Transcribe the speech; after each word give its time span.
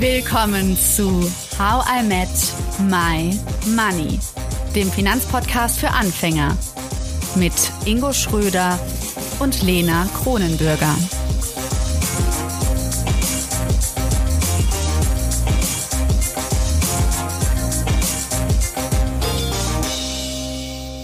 Willkommen 0.00 0.78
zu 0.78 1.10
How 1.58 1.84
I 1.86 2.02
Met 2.02 2.30
My 2.88 3.38
Money, 3.76 4.18
dem 4.74 4.90
Finanzpodcast 4.90 5.78
für 5.78 5.90
Anfänger 5.90 6.56
mit 7.36 7.52
Ingo 7.84 8.10
Schröder 8.14 8.78
und 9.40 9.62
Lena 9.62 10.08
Kronenbürger. 10.22 10.96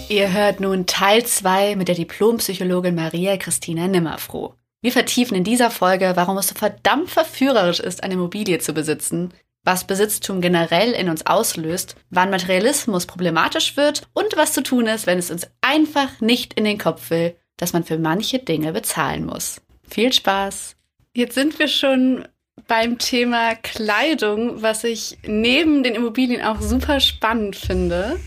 Ihr 0.09 0.33
hört 0.33 0.59
nun 0.59 0.87
Teil 0.87 1.23
2 1.23 1.75
mit 1.75 1.87
der 1.87 1.93
Diplompsychologin 1.93 2.95
Maria 2.95 3.37
Christina 3.37 3.87
Nimmerfroh. 3.87 4.55
Wir 4.87 4.93
vertiefen 4.93 5.35
in 5.35 5.43
dieser 5.43 5.69
Folge, 5.69 6.13
warum 6.15 6.37
es 6.37 6.47
so 6.47 6.55
verdammt 6.55 7.09
verführerisch 7.09 7.81
ist, 7.81 8.05
eine 8.05 8.13
Immobilie 8.13 8.59
zu 8.59 8.71
besitzen, 8.71 9.33
was 9.65 9.85
Besitztum 9.85 10.39
generell 10.39 10.93
in 10.93 11.09
uns 11.09 11.25
auslöst, 11.25 11.97
wann 12.09 12.29
Materialismus 12.29 13.05
problematisch 13.05 13.75
wird 13.75 14.03
und 14.13 14.37
was 14.37 14.53
zu 14.53 14.63
tun 14.63 14.87
ist, 14.87 15.05
wenn 15.05 15.19
es 15.19 15.29
uns 15.29 15.45
einfach 15.59 16.21
nicht 16.21 16.53
in 16.53 16.63
den 16.63 16.77
Kopf 16.77 17.09
will, 17.09 17.35
dass 17.57 17.73
man 17.73 17.83
für 17.83 17.97
manche 17.97 18.39
Dinge 18.39 18.71
bezahlen 18.71 19.25
muss. 19.25 19.59
Viel 19.89 20.13
Spaß! 20.13 20.77
Jetzt 21.13 21.35
sind 21.35 21.59
wir 21.59 21.67
schon 21.67 22.25
beim 22.69 22.97
Thema 22.97 23.55
Kleidung, 23.55 24.61
was 24.61 24.85
ich 24.85 25.17
neben 25.25 25.83
den 25.83 25.95
Immobilien 25.95 26.41
auch 26.41 26.61
super 26.61 27.01
spannend 27.01 27.57
finde 27.57 28.17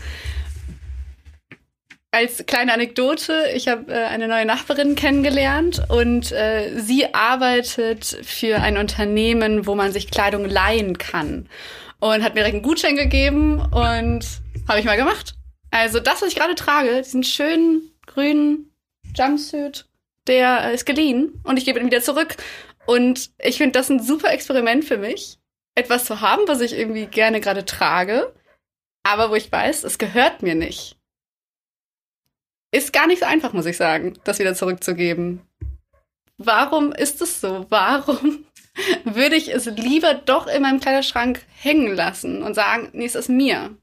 als 2.11 2.45
kleine 2.45 2.73
Anekdote, 2.73 3.45
ich 3.55 3.69
habe 3.69 3.91
äh, 3.91 4.05
eine 4.05 4.27
neue 4.27 4.45
Nachbarin 4.45 4.95
kennengelernt 4.95 5.81
und 5.87 6.31
äh, 6.33 6.77
sie 6.77 7.13
arbeitet 7.13 8.05
für 8.23 8.59
ein 8.59 8.77
Unternehmen, 8.77 9.65
wo 9.65 9.75
man 9.75 9.93
sich 9.93 10.11
Kleidung 10.11 10.45
leihen 10.45 10.97
kann 10.97 11.47
und 11.99 12.21
hat 12.23 12.33
mir 12.35 12.41
direkt 12.41 12.55
einen 12.55 12.63
Gutschein 12.63 12.97
gegeben 12.97 13.61
und 13.61 14.25
habe 14.67 14.79
ich 14.79 14.85
mal 14.85 14.97
gemacht. 14.97 15.35
Also 15.71 16.01
das, 16.01 16.21
was 16.21 16.27
ich 16.27 16.35
gerade 16.35 16.55
trage, 16.55 16.97
diesen 16.97 17.23
schönen 17.23 17.91
grünen 18.05 18.73
Jumpsuit, 19.15 19.85
der 20.27 20.65
äh, 20.65 20.73
ist 20.73 20.85
geliehen 20.85 21.41
und 21.45 21.57
ich 21.57 21.65
gebe 21.65 21.79
ihn 21.79 21.85
wieder 21.85 22.01
zurück. 22.01 22.35
Und 22.85 23.29
ich 23.39 23.57
finde 23.57 23.79
das 23.79 23.89
ein 23.89 24.03
super 24.03 24.31
Experiment 24.33 24.83
für 24.83 24.97
mich, 24.97 25.37
etwas 25.75 26.03
zu 26.03 26.19
haben, 26.19 26.41
was 26.47 26.59
ich 26.59 26.73
irgendwie 26.73 27.05
gerne 27.05 27.39
gerade 27.39 27.63
trage, 27.63 28.33
aber 29.03 29.29
wo 29.29 29.35
ich 29.35 29.49
weiß, 29.49 29.85
es 29.85 29.97
gehört 29.97 30.43
mir 30.43 30.55
nicht. 30.55 30.97
Ist 32.71 32.93
gar 32.93 33.07
nicht 33.07 33.19
so 33.19 33.25
einfach, 33.25 33.51
muss 33.53 33.65
ich 33.65 33.75
sagen, 33.77 34.17
das 34.23 34.39
wieder 34.39 34.55
zurückzugeben. 34.55 35.41
Warum 36.37 36.93
ist 36.93 37.21
es 37.21 37.41
so? 37.41 37.65
Warum 37.69 38.45
würde 39.03 39.35
ich 39.35 39.53
es 39.53 39.65
lieber 39.65 40.13
doch 40.13 40.47
in 40.47 40.61
meinem 40.61 40.79
Kleiderschrank 40.79 41.45
hängen 41.53 41.93
lassen 41.93 42.41
und 42.41 42.53
sagen, 42.53 42.89
nee, 42.93 43.05
es 43.05 43.15
ist 43.15 43.29
mir? 43.29 43.75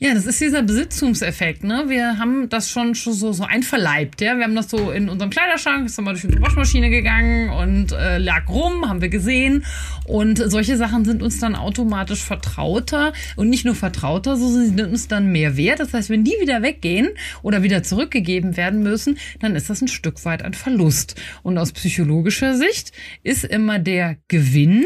Ja, 0.00 0.14
das 0.14 0.26
ist 0.26 0.40
dieser 0.40 0.62
Besitzungseffekt, 0.62 1.64
ne? 1.64 1.84
Wir 1.88 2.18
haben 2.18 2.48
das 2.48 2.70
schon, 2.70 2.94
so, 2.94 3.32
so 3.32 3.44
einverleibt, 3.44 4.20
ja. 4.20 4.36
Wir 4.36 4.44
haben 4.44 4.54
das 4.54 4.70
so 4.70 4.90
in 4.90 5.08
unserem 5.08 5.30
Kleiderschrank, 5.30 5.86
ist 5.86 5.98
dann 5.98 6.04
mal 6.04 6.12
durch 6.12 6.26
die 6.26 6.40
Waschmaschine 6.40 6.90
gegangen 6.90 7.50
und 7.50 7.92
äh, 7.92 8.18
lag 8.18 8.48
rum, 8.48 8.88
haben 8.88 9.00
wir 9.00 9.08
gesehen. 9.08 9.64
Und 10.06 10.38
solche 10.38 10.76
Sachen 10.76 11.04
sind 11.04 11.22
uns 11.22 11.38
dann 11.40 11.54
automatisch 11.54 12.22
vertrauter 12.22 13.12
und 13.36 13.48
nicht 13.48 13.64
nur 13.64 13.74
vertrauter, 13.74 14.36
so 14.36 14.48
sind 14.48 14.80
uns 14.80 15.08
dann 15.08 15.32
mehr 15.32 15.56
wert. 15.56 15.80
Das 15.80 15.92
heißt, 15.92 16.10
wenn 16.10 16.24
die 16.24 16.36
wieder 16.40 16.62
weggehen 16.62 17.10
oder 17.42 17.62
wieder 17.62 17.82
zurückgegeben 17.82 18.56
werden 18.56 18.82
müssen, 18.82 19.18
dann 19.40 19.56
ist 19.56 19.70
das 19.70 19.80
ein 19.80 19.88
Stück 19.88 20.24
weit 20.24 20.42
ein 20.42 20.54
Verlust. 20.54 21.20
Und 21.42 21.58
aus 21.58 21.72
psychologischer 21.72 22.56
Sicht 22.56 22.92
ist 23.22 23.44
immer 23.44 23.78
der 23.78 24.16
Gewinn, 24.28 24.84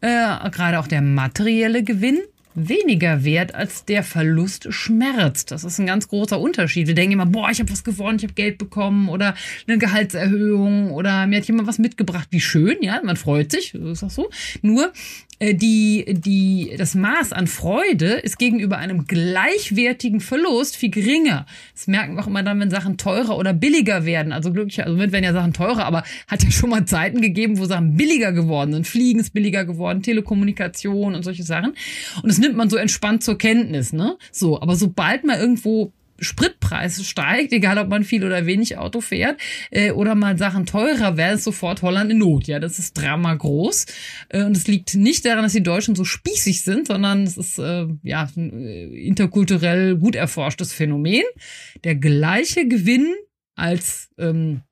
äh, 0.00 0.50
gerade 0.50 0.78
auch 0.78 0.88
der 0.88 1.02
materielle 1.02 1.82
Gewinn, 1.82 2.18
weniger 2.54 3.24
wert 3.24 3.54
als 3.54 3.84
der 3.84 4.02
Verlust 4.02 4.72
schmerzt. 4.72 5.50
Das 5.50 5.64
ist 5.64 5.78
ein 5.78 5.86
ganz 5.86 6.08
großer 6.08 6.40
Unterschied. 6.40 6.86
Wir 6.86 6.94
denken 6.94 7.12
immer, 7.12 7.26
boah, 7.26 7.50
ich 7.50 7.60
habe 7.60 7.70
was 7.70 7.84
gewonnen, 7.84 8.18
ich 8.18 8.24
habe 8.24 8.34
Geld 8.34 8.58
bekommen 8.58 9.08
oder 9.08 9.34
eine 9.66 9.78
Gehaltserhöhung 9.78 10.90
oder 10.90 11.26
mir 11.26 11.38
hat 11.38 11.46
jemand 11.46 11.68
was 11.68 11.78
mitgebracht. 11.78 12.28
Wie 12.30 12.40
schön, 12.40 12.76
ja, 12.80 13.00
man 13.02 13.16
freut 13.16 13.52
sich, 13.52 13.74
ist 13.74 14.02
auch 14.02 14.10
so. 14.10 14.30
Nur 14.60 14.92
die, 15.42 16.04
die, 16.08 16.74
das 16.78 16.94
Maß 16.94 17.32
an 17.32 17.48
Freude 17.48 18.12
ist 18.12 18.38
gegenüber 18.38 18.78
einem 18.78 19.06
gleichwertigen 19.06 20.20
Verlust 20.20 20.76
viel 20.76 20.90
geringer. 20.90 21.46
Das 21.74 21.88
merken 21.88 22.14
wir 22.14 22.22
auch 22.22 22.28
immer 22.28 22.44
dann, 22.44 22.60
wenn 22.60 22.70
Sachen 22.70 22.96
teurer 22.96 23.36
oder 23.36 23.52
billiger 23.52 24.04
werden. 24.04 24.32
Also 24.32 24.52
glücklich, 24.52 24.84
also 24.84 24.96
werden 24.96 25.24
ja 25.24 25.32
Sachen 25.32 25.52
teurer, 25.52 25.84
aber 25.84 26.04
hat 26.28 26.44
ja 26.44 26.50
schon 26.50 26.70
mal 26.70 26.84
Zeiten 26.84 27.20
gegeben, 27.20 27.58
wo 27.58 27.64
Sachen 27.64 27.96
billiger 27.96 28.32
geworden 28.32 28.72
sind. 28.72 28.86
Fliegen 28.86 29.18
ist 29.18 29.34
billiger 29.34 29.64
geworden, 29.64 30.02
Telekommunikation 30.02 31.14
und 31.14 31.24
solche 31.24 31.42
Sachen. 31.42 31.74
Und 32.22 32.28
das 32.28 32.38
nimmt 32.38 32.56
man 32.56 32.70
so 32.70 32.76
entspannt 32.76 33.24
zur 33.24 33.36
Kenntnis, 33.36 33.92
ne? 33.92 34.16
So, 34.30 34.60
aber 34.60 34.76
sobald 34.76 35.24
man 35.24 35.40
irgendwo 35.40 35.92
Spritpreis 36.22 37.06
steigt, 37.06 37.52
egal 37.52 37.78
ob 37.78 37.88
man 37.88 38.04
viel 38.04 38.24
oder 38.24 38.46
wenig 38.46 38.78
Auto 38.78 39.00
fährt, 39.00 39.40
äh, 39.70 39.90
oder 39.90 40.14
mal 40.14 40.38
Sachen 40.38 40.66
teurer 40.66 41.16
werden, 41.16 41.36
ist 41.36 41.44
sofort 41.44 41.82
Holland 41.82 42.10
in 42.10 42.18
Not. 42.18 42.46
Ja, 42.46 42.58
das 42.58 42.78
ist 42.78 42.94
Drama 42.94 43.34
groß. 43.34 43.86
Äh, 44.28 44.44
und 44.44 44.56
es 44.56 44.66
liegt 44.66 44.94
nicht 44.94 45.24
daran, 45.24 45.42
dass 45.42 45.52
die 45.52 45.62
Deutschen 45.62 45.94
so 45.94 46.04
spießig 46.04 46.62
sind, 46.62 46.86
sondern 46.86 47.24
es 47.24 47.36
ist 47.36 47.58
äh, 47.58 47.86
ja 48.02 48.28
äh, 48.36 49.06
interkulturell 49.06 49.96
gut 49.96 50.14
erforschtes 50.14 50.72
Phänomen. 50.72 51.24
Der 51.84 51.96
gleiche 51.96 52.66
Gewinn 52.66 53.14
als 53.54 54.08
ähm, 54.18 54.62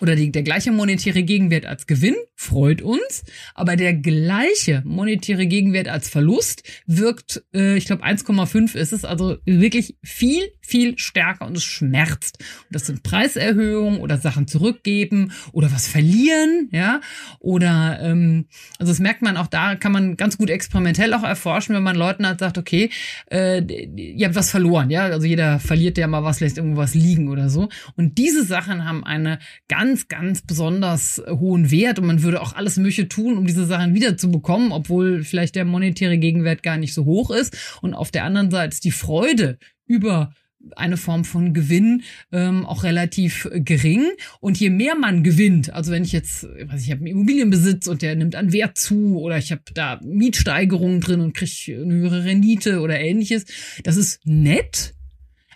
oder 0.00 0.16
die, 0.16 0.32
der 0.32 0.42
gleiche 0.42 0.72
monetäre 0.72 1.22
Gegenwert 1.22 1.66
als 1.66 1.86
Gewinn 1.86 2.16
freut 2.34 2.82
uns, 2.82 3.24
aber 3.54 3.76
der 3.76 3.94
gleiche 3.94 4.82
monetäre 4.84 5.46
Gegenwert 5.46 5.88
als 5.88 6.08
Verlust 6.08 6.62
wirkt, 6.86 7.44
äh, 7.54 7.76
ich 7.76 7.86
glaube 7.86 8.04
1,5 8.04 8.74
ist 8.74 8.92
es, 8.92 9.04
also 9.04 9.36
wirklich 9.44 9.96
viel, 10.02 10.42
viel 10.62 10.98
stärker 10.98 11.46
und 11.46 11.56
es 11.56 11.64
schmerzt. 11.64 12.38
Und 12.40 12.74
das 12.74 12.86
sind 12.86 13.02
Preiserhöhungen 13.02 14.00
oder 14.00 14.16
Sachen 14.16 14.46
zurückgeben 14.46 15.32
oder 15.52 15.72
was 15.72 15.88
verlieren, 15.88 16.68
ja, 16.70 17.00
oder 17.40 17.98
ähm, 18.00 18.46
also 18.78 18.92
das 18.92 19.00
merkt 19.00 19.22
man 19.22 19.36
auch 19.36 19.48
da, 19.48 19.74
kann 19.74 19.92
man 19.92 20.16
ganz 20.16 20.38
gut 20.38 20.50
experimentell 20.50 21.12
auch 21.14 21.24
erforschen, 21.24 21.74
wenn 21.74 21.82
man 21.82 21.96
Leuten 21.96 22.26
halt 22.26 22.40
sagt, 22.40 22.58
okay, 22.58 22.90
äh, 23.30 23.62
ihr 23.62 24.26
habt 24.26 24.36
was 24.36 24.50
verloren, 24.50 24.90
ja, 24.90 25.04
also 25.04 25.26
jeder 25.26 25.58
verliert 25.58 25.98
ja 25.98 26.06
mal 26.06 26.24
was, 26.24 26.40
lässt 26.40 26.56
irgendwo 26.56 26.80
was 26.80 26.94
liegen 26.94 27.28
oder 27.28 27.50
so. 27.50 27.68
Und 27.96 28.18
diese 28.18 28.44
Sachen 28.44 28.84
haben 28.84 29.04
eine 29.04 29.38
ganz, 29.68 30.08
ganz 30.08 30.42
besonders 30.42 31.22
hohen 31.28 31.70
Wert 31.70 31.98
und 31.98 32.06
man 32.06 32.22
würde 32.22 32.40
auch 32.40 32.54
alles 32.54 32.76
Mögliche 32.76 33.08
tun, 33.08 33.36
um 33.36 33.46
diese 33.46 33.66
Sachen 33.66 33.94
wiederzubekommen, 33.94 34.72
obwohl 34.72 35.24
vielleicht 35.24 35.56
der 35.56 35.64
monetäre 35.64 36.18
Gegenwert 36.18 36.62
gar 36.62 36.76
nicht 36.76 36.94
so 36.94 37.04
hoch 37.04 37.30
ist. 37.30 37.78
Und 37.80 37.94
auf 37.94 38.10
der 38.10 38.24
anderen 38.24 38.50
Seite 38.50 38.74
ist 38.74 38.84
die 38.84 38.90
Freude 38.90 39.58
über 39.86 40.32
eine 40.76 40.96
Form 40.96 41.24
von 41.24 41.54
Gewinn 41.54 42.02
ähm, 42.30 42.64
auch 42.66 42.84
relativ 42.84 43.48
gering. 43.52 44.10
Und 44.40 44.58
je 44.58 44.70
mehr 44.70 44.94
man 44.94 45.22
gewinnt, 45.22 45.72
also 45.72 45.92
wenn 45.92 46.04
ich 46.04 46.12
jetzt, 46.12 46.44
weiß 46.44 46.80
ich, 46.80 46.86
ich 46.86 46.90
habe 46.90 47.00
einen 47.00 47.08
Immobilienbesitz 47.08 47.86
und 47.86 48.02
der 48.02 48.14
nimmt 48.16 48.36
an 48.36 48.52
Wert 48.52 48.78
zu 48.78 49.18
oder 49.20 49.38
ich 49.38 49.52
habe 49.52 49.62
da 49.74 50.00
Mietsteigerungen 50.02 51.00
drin 51.00 51.20
und 51.20 51.34
kriege 51.34 51.80
eine 51.80 51.94
höhere 51.94 52.24
Rendite 52.24 52.80
oder 52.80 52.98
ähnliches, 52.98 53.44
das 53.82 53.96
ist 53.96 54.20
nett, 54.24 54.94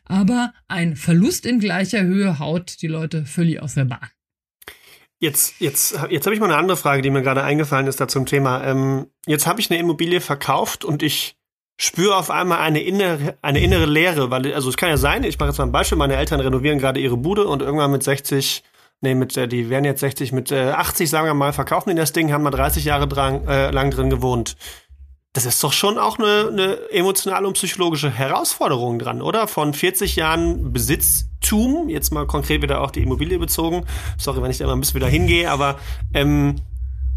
aber 0.05 0.53
ein 0.69 0.97
Verlust 0.97 1.47
in 1.47 1.61
gleicher 1.61 2.03
Höhe 2.03 2.39
haut 2.39 2.81
die 2.83 2.87
Leute 2.87 3.25
völlig 3.27 3.61
aus 3.61 3.75
der 3.75 3.85
Bahn. 3.85 4.09
Jetzt, 5.19 5.61
jetzt, 5.61 5.99
jetzt 6.11 6.27
habe 6.27 6.35
ich 6.35 6.41
mal 6.41 6.47
eine 6.47 6.59
andere 6.59 6.77
Frage, 6.77 7.01
die 7.01 7.11
mir 7.11 7.23
gerade 7.23 7.43
eingefallen 7.43 7.87
ist 7.87 8.01
da 8.01 8.07
zum 8.07 8.27
Thema. 8.27 8.63
Ähm, 8.65 9.07
jetzt 9.27 9.47
habe 9.47 9.61
ich 9.61 9.71
eine 9.71 9.81
Immobilie 9.81 10.21
verkauft 10.21 10.85
und 10.85 11.03
ich 11.03 11.37
spüre 11.77 12.17
auf 12.17 12.31
einmal 12.31 12.59
eine 12.59 12.81
innere, 12.81 13.37
eine 13.43 13.61
innere 13.61 13.87
Leere, 13.87 14.31
weil, 14.31 14.53
also 14.55 14.69
es 14.69 14.77
kann 14.77 14.89
ja 14.89 14.97
sein, 14.97 15.25
ich 15.25 15.39
mache 15.39 15.51
jetzt 15.51 15.59
mal 15.59 15.65
ein 15.65 15.73
Beispiel, 15.73 15.99
meine 15.99 16.17
Eltern 16.17 16.41
renovieren 16.41 16.79
gerade 16.79 17.01
ihre 17.01 17.17
Bude 17.17 17.47
und 17.47 17.63
irgendwann 17.63 17.91
mit 17.91 18.03
60, 18.03 18.63
nee, 19.03 19.15
mit, 19.15 19.37
äh, 19.37 19.47
die 19.47 19.69
werden 19.69 19.85
jetzt 19.85 20.01
60, 20.01 20.33
mit 20.33 20.51
äh, 20.53 20.71
80, 20.71 21.11
sagen 21.11 21.27
wir 21.27 21.35
mal, 21.35 21.53
verkaufen 21.53 21.91
die 21.91 21.97
das 21.97 22.13
Ding, 22.13 22.33
haben 22.33 22.43
mal 22.43 22.51
30 22.51 22.85
Jahre 22.85 23.07
dran, 23.07 23.47
äh, 23.47 23.71
lang 23.71 23.91
drin 23.91 24.11
gewohnt 24.11 24.57
das 25.37 25.45
ist 25.45 25.63
doch 25.63 25.73
schon 25.73 25.99
auch 25.99 26.19
eine, 26.19 26.49
eine 26.49 26.91
emotionale 26.91 27.47
und 27.47 27.53
psychologische 27.53 28.11
Herausforderung 28.11 28.99
dran, 28.99 29.21
oder? 29.21 29.47
Von 29.47 29.75
40 29.75 30.17
Jahren 30.17 30.73
Besitztum, 30.73 31.91
jetzt 31.91 32.11
mal 32.11 32.27
konkret 32.27 32.63
wieder 32.63 32.81
auch 32.81 32.91
die 32.91 33.03
Immobilie 33.03 33.39
bezogen. 33.39 33.85
Sorry, 34.17 34.43
wenn 34.43 34.51
ich 34.51 34.57
da 34.57 34.67
mal 34.67 34.73
ein 34.73 34.81
bisschen 34.81 34.95
wieder 34.95 35.09
hingehe, 35.09 35.51
aber 35.51 35.79
ähm, 36.15 36.57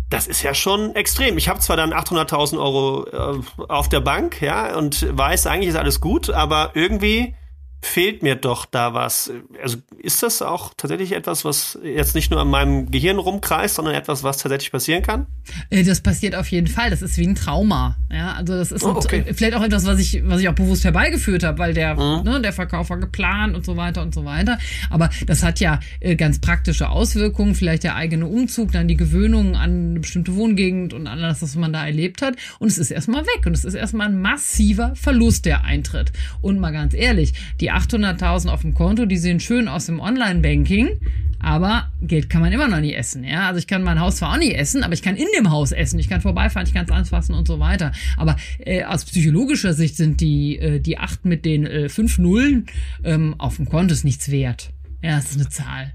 das 0.10 0.28
ist 0.28 0.42
ja 0.42 0.54
schon 0.54 0.96
extrem. 0.96 1.38
Ich 1.38 1.50
habe 1.50 1.60
zwar 1.60 1.78
dann 1.78 1.94
800.000 1.94 2.58
Euro 2.58 3.06
äh, 3.08 3.42
auf 3.68 3.90
der 3.90 4.00
Bank, 4.00 4.42
ja, 4.42 4.76
und 4.76 5.06
weiß, 5.16 5.48
eigentlich 5.48 5.70
ist 5.70 5.76
alles 5.76 6.02
gut, 6.02 6.30
aber 6.30 6.72
irgendwie 6.74 7.36
fehlt 7.82 8.24
mir 8.24 8.36
doch 8.36 8.66
da 8.66 8.94
was. 8.94 9.32
Also 9.64 9.78
ist 10.02 10.22
das 10.22 10.42
auch 10.42 10.74
tatsächlich 10.76 11.14
etwas, 11.14 11.46
was 11.46 11.80
jetzt 11.84 12.14
nicht 12.14 12.30
nur 12.30 12.42
an 12.42 12.50
meinem 12.50 12.92
Gehirn 12.92 13.18
rumkreist, 13.18 13.76
sondern 13.76 13.96
etwas, 13.96 14.22
was 14.24 14.38
tatsächlich 14.38 14.72
passieren 14.72 15.02
kann? 15.02 15.28
Äh, 15.70 15.84
das 15.84 16.02
passiert 16.02 16.36
auf 16.36 16.48
jeden 16.52 16.68
Fall. 16.68 16.90
Das 16.90 17.02
ist 17.02 17.18
wie 17.18 17.26
ein 17.26 17.36
Trauma. 17.36 17.96
Ja, 18.12 18.34
also 18.34 18.54
das 18.56 18.72
ist 18.74 18.84
Oh, 18.84 18.90
okay. 18.96 19.24
vielleicht 19.34 19.54
auch 19.56 19.64
etwas, 19.64 19.86
was 19.86 20.00
ich, 20.00 20.22
was 20.26 20.42
ich 20.42 20.50
auch 20.50 20.54
bewusst 20.56 20.84
herbeigeführt 20.84 21.44
habe, 21.44 21.58
weil 21.60 21.74
der, 21.74 21.96
Mhm. 21.96 22.24
ne, 22.24 22.42
der 22.42 22.52
Verkauf 22.54 22.90
war 22.90 22.98
geplant 22.98 23.56
und 23.56 23.66
so 23.66 23.78
weiter 23.78 24.02
und 24.02 24.14
so 24.14 24.26
weiter. 24.26 24.58
Aber 24.90 25.10
das 25.26 25.44
hat 25.44 25.60
ja 25.62 25.80
äh, 26.02 26.16
ganz 26.16 26.40
praktische 26.40 26.90
Auswirkungen. 26.90 27.56
Vielleicht 27.56 27.84
der 27.84 27.96
eigene 27.96 28.26
Umzug, 28.28 28.72
dann 28.74 28.88
die 28.90 28.98
Gewöhnung 28.98 29.56
an 29.56 29.90
eine 29.92 30.00
bestimmte 30.02 30.36
Wohngegend 30.36 30.94
und 30.94 31.08
an 31.08 31.20
das, 31.22 31.42
was 31.42 31.56
man 31.56 31.72
da 31.72 31.86
erlebt 31.86 32.22
hat. 32.22 32.36
Und 32.60 32.68
es 32.68 32.78
ist 32.78 32.92
erstmal 32.92 33.24
weg. 33.24 33.46
Und 33.46 33.54
es 33.54 33.64
ist 33.64 33.74
erstmal 33.76 34.08
ein 34.08 34.22
massiver 34.22 34.96
Verlust, 34.96 35.46
der 35.46 35.64
eintritt. 35.64 36.12
Und 36.42 36.60
mal 36.60 36.72
ganz 36.72 36.94
ehrlich, 36.94 37.34
die 37.62 37.69
800.000 37.72 38.50
auf 38.50 38.62
dem 38.62 38.74
Konto, 38.74 39.06
die 39.06 39.18
sehen 39.18 39.40
schön 39.40 39.68
aus 39.68 39.90
im 39.90 40.00
Online-Banking. 40.00 41.00
Aber 41.42 41.90
Geld 42.02 42.30
kann 42.30 42.42
man 42.42 42.52
immer 42.52 42.68
noch 42.68 42.82
nie 42.82 42.94
essen, 42.94 43.24
ja. 43.24 43.48
Also 43.48 43.60
ich 43.60 43.68
kann 43.68 43.82
mein 43.82 44.00
Haus 44.00 44.18
zwar 44.18 44.34
auch 44.34 44.38
nie 44.38 44.52
essen, 44.52 44.84
aber 44.84 44.94
ich 44.94 45.02
kann 45.02 45.16
in 45.16 45.28
dem 45.38 45.50
Haus 45.50 45.72
essen. 45.72 45.98
Ich 45.98 46.10
kann 46.10 46.20
vorbeifahren, 46.20 46.68
ich 46.68 46.74
kann 46.74 46.86
es 46.86 46.92
anfassen 46.92 47.34
und 47.34 47.48
so 47.48 47.60
weiter. 47.60 47.94
Aber 48.18 48.36
äh, 48.60 48.84
aus 48.84 49.06
psychologischer 49.06 49.74
Sicht 49.74 49.96
sind 49.96 50.20
die 50.20 50.60
äh, 50.60 50.80
die 50.80 50.98
acht 50.98 51.24
mit 51.24 51.46
den 51.46 51.66
äh, 51.66 51.88
fünf 51.88 52.18
Nullen 52.18 52.66
ähm, 53.06 53.36
auf 53.38 53.56
dem 53.56 53.70
Konto 53.70 53.94
ist 53.94 54.04
nichts 54.04 54.30
wert. 54.30 54.72
Ja, 55.02 55.16
das 55.16 55.32
ist 55.32 55.40
eine 55.40 55.50
Zahl. 55.50 55.94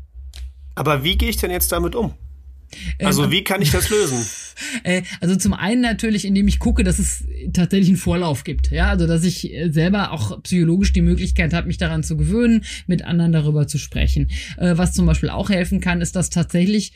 Aber 0.74 1.04
wie 1.04 1.18
gehe 1.18 1.28
ich 1.28 1.36
denn 1.36 1.50
jetzt 1.50 1.70
damit 1.72 1.94
um? 1.94 2.14
Also 3.00 3.24
Ähm, 3.24 3.30
wie 3.30 3.44
kann 3.44 3.62
ich 3.62 3.70
das 3.70 3.90
lösen? 3.90 4.24
Äh, 4.84 5.02
also 5.20 5.34
zum 5.34 5.52
einen 5.52 5.80
natürlich, 5.80 6.24
indem 6.24 6.46
ich 6.46 6.60
gucke, 6.60 6.84
dass 6.84 7.00
es 7.00 7.24
tatsächlich 7.52 7.88
einen 7.88 7.96
Vorlauf 7.96 8.44
gibt. 8.44 8.70
Ja, 8.70 8.88
also 8.88 9.08
dass 9.08 9.24
ich 9.24 9.52
äh, 9.52 9.70
selber 9.70 10.12
auch 10.12 10.40
psychologisch 10.44 10.92
die 10.92 11.00
Möglichkeit 11.00 11.52
habe, 11.52 11.66
mich 11.66 11.78
daran 11.78 12.04
zu 12.04 12.16
gewöhnen, 12.16 12.64
mit 12.86 13.04
anderen 13.04 13.32
darüber 13.32 13.66
zu 13.66 13.78
sprechen. 13.78 14.30
Äh, 14.56 14.76
was 14.76 14.92
zum 14.92 15.06
Beispiel 15.06 15.30
auch 15.30 15.50
helfen 15.50 15.80
kann, 15.80 16.00
ist, 16.00 16.14
dass 16.14 16.30
tatsächlich 16.30 16.92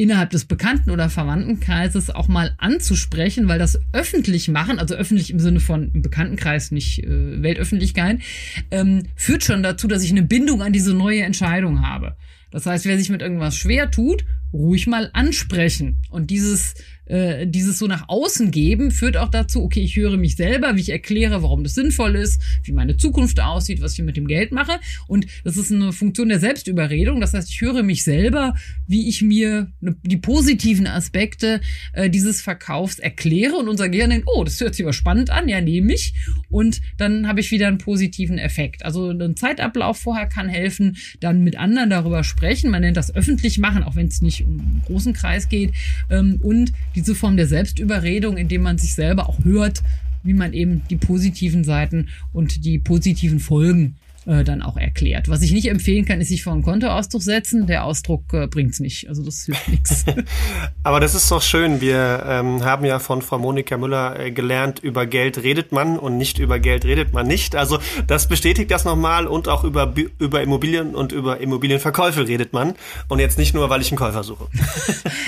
innerhalb 0.00 0.30
des 0.30 0.46
Bekannten- 0.46 0.90
oder 0.90 1.10
Verwandtenkreises 1.10 2.08
auch 2.08 2.26
mal 2.26 2.54
anzusprechen, 2.56 3.48
weil 3.48 3.58
das 3.58 3.78
öffentlich 3.92 4.48
machen, 4.48 4.78
also 4.78 4.94
öffentlich 4.94 5.30
im 5.30 5.38
Sinne 5.38 5.60
von 5.60 5.90
im 5.92 6.00
Bekanntenkreis, 6.00 6.70
nicht 6.70 7.04
äh, 7.04 7.42
Weltöffentlichkeit, 7.42 8.20
ähm, 8.70 9.02
führt 9.14 9.44
schon 9.44 9.62
dazu, 9.62 9.86
dass 9.88 10.02
ich 10.02 10.10
eine 10.10 10.22
Bindung 10.22 10.62
an 10.62 10.72
diese 10.72 10.94
neue 10.94 11.22
Entscheidung 11.22 11.86
habe. 11.86 12.16
Das 12.50 12.64
heißt, 12.64 12.86
wer 12.86 12.96
sich 12.96 13.10
mit 13.10 13.20
irgendwas 13.20 13.56
schwer 13.56 13.90
tut, 13.90 14.24
ruhig 14.52 14.86
mal 14.86 15.10
ansprechen. 15.12 15.99
Und 16.10 16.30
dieses, 16.30 16.74
äh, 17.06 17.46
dieses 17.46 17.78
so 17.78 17.86
nach 17.86 18.08
außen 18.08 18.50
geben 18.50 18.90
führt 18.90 19.16
auch 19.16 19.30
dazu, 19.30 19.62
okay, 19.62 19.80
ich 19.80 19.96
höre 19.96 20.16
mich 20.16 20.36
selber, 20.36 20.76
wie 20.76 20.80
ich 20.80 20.90
erkläre, 20.90 21.42
warum 21.42 21.64
das 21.64 21.74
sinnvoll 21.74 22.14
ist, 22.16 22.40
wie 22.64 22.72
meine 22.72 22.96
Zukunft 22.96 23.40
aussieht, 23.40 23.80
was 23.80 23.94
ich 23.94 24.04
mit 24.04 24.16
dem 24.16 24.26
Geld 24.26 24.52
mache. 24.52 24.78
Und 25.08 25.26
das 25.44 25.56
ist 25.56 25.72
eine 25.72 25.92
Funktion 25.92 26.28
der 26.28 26.38
Selbstüberredung. 26.38 27.20
Das 27.20 27.34
heißt, 27.34 27.50
ich 27.50 27.60
höre 27.60 27.82
mich 27.82 28.04
selber, 28.04 28.54
wie 28.86 29.08
ich 29.08 29.22
mir 29.22 29.72
ne, 29.80 29.96
die 30.02 30.16
positiven 30.16 30.86
Aspekte 30.86 31.60
äh, 31.92 32.10
dieses 32.10 32.42
Verkaufs 32.42 32.98
erkläre. 32.98 33.56
Und 33.56 33.68
unser 33.68 33.88
Gehirn 33.88 34.10
denkt, 34.10 34.28
oh, 34.32 34.44
das 34.44 34.60
hört 34.60 34.74
sich 34.74 34.84
aber 34.84 34.92
spannend 34.92 35.30
an, 35.30 35.48
ja, 35.48 35.60
nehme 35.60 35.92
ich. 35.92 36.14
Und 36.48 36.80
dann 36.96 37.26
habe 37.26 37.40
ich 37.40 37.50
wieder 37.50 37.68
einen 37.68 37.78
positiven 37.78 38.38
Effekt. 38.38 38.84
Also 38.84 39.10
ein 39.10 39.36
Zeitablauf 39.36 39.98
vorher 39.98 40.26
kann 40.26 40.48
helfen, 40.48 40.96
dann 41.20 41.42
mit 41.42 41.56
anderen 41.56 41.90
darüber 41.90 42.24
sprechen. 42.24 42.70
Man 42.70 42.82
nennt 42.82 42.96
das 42.96 43.14
öffentlich 43.14 43.58
machen, 43.58 43.82
auch 43.82 43.96
wenn 43.96 44.06
es 44.06 44.22
nicht 44.22 44.44
um 44.44 44.60
einen 44.60 44.82
großen 44.86 45.12
Kreis 45.12 45.48
geht. 45.48 45.72
Ähm, 46.08 46.38
und 46.42 46.72
diese 46.94 47.14
Form 47.14 47.36
der 47.36 47.46
Selbstüberredung, 47.46 48.36
indem 48.36 48.62
man 48.62 48.78
sich 48.78 48.94
selber 48.94 49.28
auch 49.28 49.44
hört, 49.44 49.82
wie 50.22 50.34
man 50.34 50.52
eben 50.52 50.82
die 50.90 50.96
positiven 50.96 51.64
Seiten 51.64 52.08
und 52.32 52.64
die 52.64 52.78
positiven 52.78 53.40
Folgen 53.40 53.96
äh, 54.30 54.44
dann 54.44 54.62
auch 54.62 54.76
erklärt. 54.76 55.28
Was 55.28 55.42
ich 55.42 55.50
nicht 55.50 55.68
empfehlen 55.68 56.04
kann, 56.04 56.20
ist 56.20 56.28
sich 56.28 56.44
vor 56.44 56.52
einen 56.52 56.62
Kontoauszug 56.62 57.20
setzen. 57.20 57.66
Der 57.66 57.84
Ausdruck 57.84 58.32
äh, 58.32 58.46
bringt's 58.46 58.78
nicht. 58.78 59.08
Also 59.08 59.24
das 59.24 59.44
hilft 59.44 59.68
nichts. 59.68 60.04
Aber 60.84 61.00
das 61.00 61.14
ist 61.14 61.30
doch 61.30 61.42
schön. 61.42 61.80
Wir 61.80 62.22
ähm, 62.26 62.64
haben 62.64 62.84
ja 62.84 63.00
von 63.00 63.22
Frau 63.22 63.38
Monika 63.38 63.76
Müller 63.76 64.18
äh, 64.18 64.30
gelernt, 64.30 64.78
über 64.78 65.06
Geld 65.06 65.42
redet 65.42 65.72
man 65.72 65.98
und 65.98 66.16
nicht 66.16 66.38
über 66.38 66.60
Geld 66.60 66.84
redet 66.84 67.12
man 67.12 67.26
nicht. 67.26 67.56
Also 67.56 67.80
das 68.06 68.28
bestätigt 68.28 68.70
das 68.70 68.84
nochmal 68.84 69.26
und 69.26 69.48
auch 69.48 69.64
über, 69.64 69.92
über 70.18 70.42
Immobilien 70.42 70.94
und 70.94 71.10
über 71.10 71.40
Immobilienverkäufe 71.40 72.28
redet 72.28 72.52
man. 72.52 72.74
Und 73.08 73.18
jetzt 73.18 73.36
nicht 73.36 73.52
nur, 73.52 73.68
weil 73.68 73.80
ich 73.80 73.90
einen 73.90 73.98
Käufer 73.98 74.22
suche. 74.22 74.46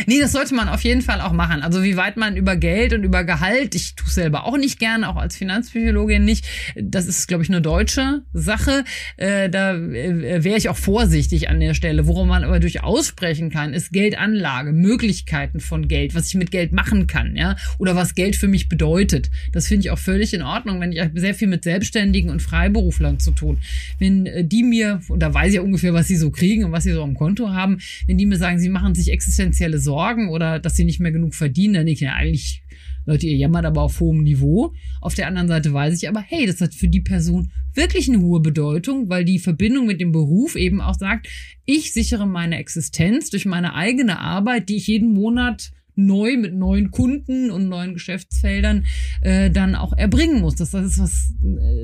Nee, 0.06 0.20
das 0.20 0.32
sollte 0.32 0.54
man 0.54 0.68
auf 0.68 0.82
jeden 0.82 1.02
Fall 1.02 1.20
auch 1.20 1.32
machen. 1.32 1.62
Also 1.62 1.84
wie 1.84 1.96
weit 1.96 2.16
man 2.16 2.36
über 2.36 2.56
Geld 2.56 2.92
und 2.92 3.04
über 3.04 3.22
Gehalt, 3.22 3.74
ich 3.74 3.94
tue 3.94 4.10
selber 4.10 4.44
auch 4.44 4.56
nicht 4.56 4.80
gern, 4.80 5.04
auch 5.04 5.16
als 5.16 5.36
Finanzpsychologin 5.36 6.24
nicht. 6.24 6.44
Das 6.74 7.06
ist, 7.06 7.28
glaube 7.28 7.44
ich, 7.44 7.50
eine 7.50 7.62
deutsche 7.62 8.22
Sache. 8.32 8.84
Äh, 9.16 9.48
da 9.50 9.74
äh, 9.74 10.44
wäre 10.44 10.56
ich 10.58 10.68
auch 10.68 10.76
vorsichtig 10.76 11.48
an 11.48 11.60
der 11.60 11.74
Stelle. 11.74 12.06
Worum 12.06 12.28
man 12.28 12.44
aber 12.44 12.60
durchaus 12.60 13.08
sprechen 13.08 13.50
kann, 13.50 13.74
ist 13.74 13.92
Geldanlage, 13.92 14.72
Möglichkeiten 14.72 15.60
von 15.60 15.88
Geld, 15.88 16.14
was 16.14 16.28
ich 16.28 16.34
mit 16.34 16.50
Geld 16.50 16.72
machen 16.72 17.06
kann, 17.06 17.36
ja, 17.36 17.56
oder 17.78 17.96
was 17.96 18.14
Geld 18.14 18.36
für 18.36 18.48
mich 18.48 18.68
bedeutet. 18.68 19.30
Das 19.52 19.66
finde 19.68 19.86
ich 19.86 19.90
auch 19.90 19.98
völlig 19.98 20.34
in 20.34 20.42
Ordnung, 20.42 20.80
wenn 20.80 20.92
ich 20.92 21.02
sehr 21.14 21.34
viel 21.34 21.48
mit 21.48 21.64
Selbstständigen 21.64 22.30
und 22.30 22.40
Freiberuflern 22.40 23.18
zu 23.18 23.32
tun. 23.32 23.58
Wenn 23.98 24.26
äh, 24.26 24.44
die 24.44 24.62
mir, 24.62 25.00
und 25.08 25.20
da 25.20 25.32
weiß 25.32 25.48
ich 25.48 25.56
ja 25.56 25.62
ungefähr, 25.62 25.94
was 25.94 26.08
sie 26.08 26.16
so 26.16 26.30
kriegen 26.30 26.64
und 26.64 26.72
was 26.72 26.84
sie 26.84 26.92
so 26.92 27.02
am 27.02 27.14
Konto 27.14 27.50
haben, 27.50 27.78
wenn 28.06 28.18
die 28.18 28.26
mir 28.26 28.36
sagen, 28.36 28.58
sie 28.58 28.68
machen 28.68 28.94
sich 28.94 29.10
existenzielle 29.10 29.78
Sorgen 29.78 30.28
oder 30.28 30.58
dass 30.58 30.76
sie 30.76 30.84
nicht 30.84 31.00
mehr 31.00 31.12
genug 31.12 31.34
verdienen, 31.34 31.74
dann 31.74 31.86
denke 31.86 31.98
ich, 31.98 32.00
ja, 32.00 32.14
eigentlich, 32.14 32.61
Leute, 33.04 33.26
ihr 33.26 33.36
jammert 33.36 33.64
aber 33.64 33.82
auf 33.82 34.00
hohem 34.00 34.22
Niveau. 34.22 34.72
Auf 35.00 35.14
der 35.14 35.26
anderen 35.26 35.48
Seite 35.48 35.72
weiß 35.72 36.00
ich 36.00 36.08
aber, 36.08 36.20
hey, 36.20 36.46
das 36.46 36.60
hat 36.60 36.74
für 36.74 36.88
die 36.88 37.00
Person 37.00 37.50
wirklich 37.74 38.08
eine 38.08 38.20
hohe 38.20 38.40
Bedeutung, 38.40 39.08
weil 39.08 39.24
die 39.24 39.38
Verbindung 39.38 39.86
mit 39.86 40.00
dem 40.00 40.12
Beruf 40.12 40.56
eben 40.56 40.80
auch 40.80 40.94
sagt, 40.94 41.28
ich 41.64 41.92
sichere 41.92 42.26
meine 42.26 42.58
Existenz 42.58 43.30
durch 43.30 43.46
meine 43.46 43.74
eigene 43.74 44.18
Arbeit, 44.18 44.68
die 44.68 44.76
ich 44.76 44.86
jeden 44.86 45.12
Monat 45.12 45.72
neu 45.94 46.36
mit 46.36 46.54
neuen 46.54 46.90
Kunden 46.90 47.50
und 47.50 47.68
neuen 47.68 47.94
Geschäftsfeldern 47.94 48.86
äh, 49.20 49.50
dann 49.50 49.74
auch 49.74 49.92
erbringen 49.92 50.40
muss. 50.40 50.54
Das, 50.54 50.70
das 50.70 50.86
ist 50.86 50.98
was 50.98 51.34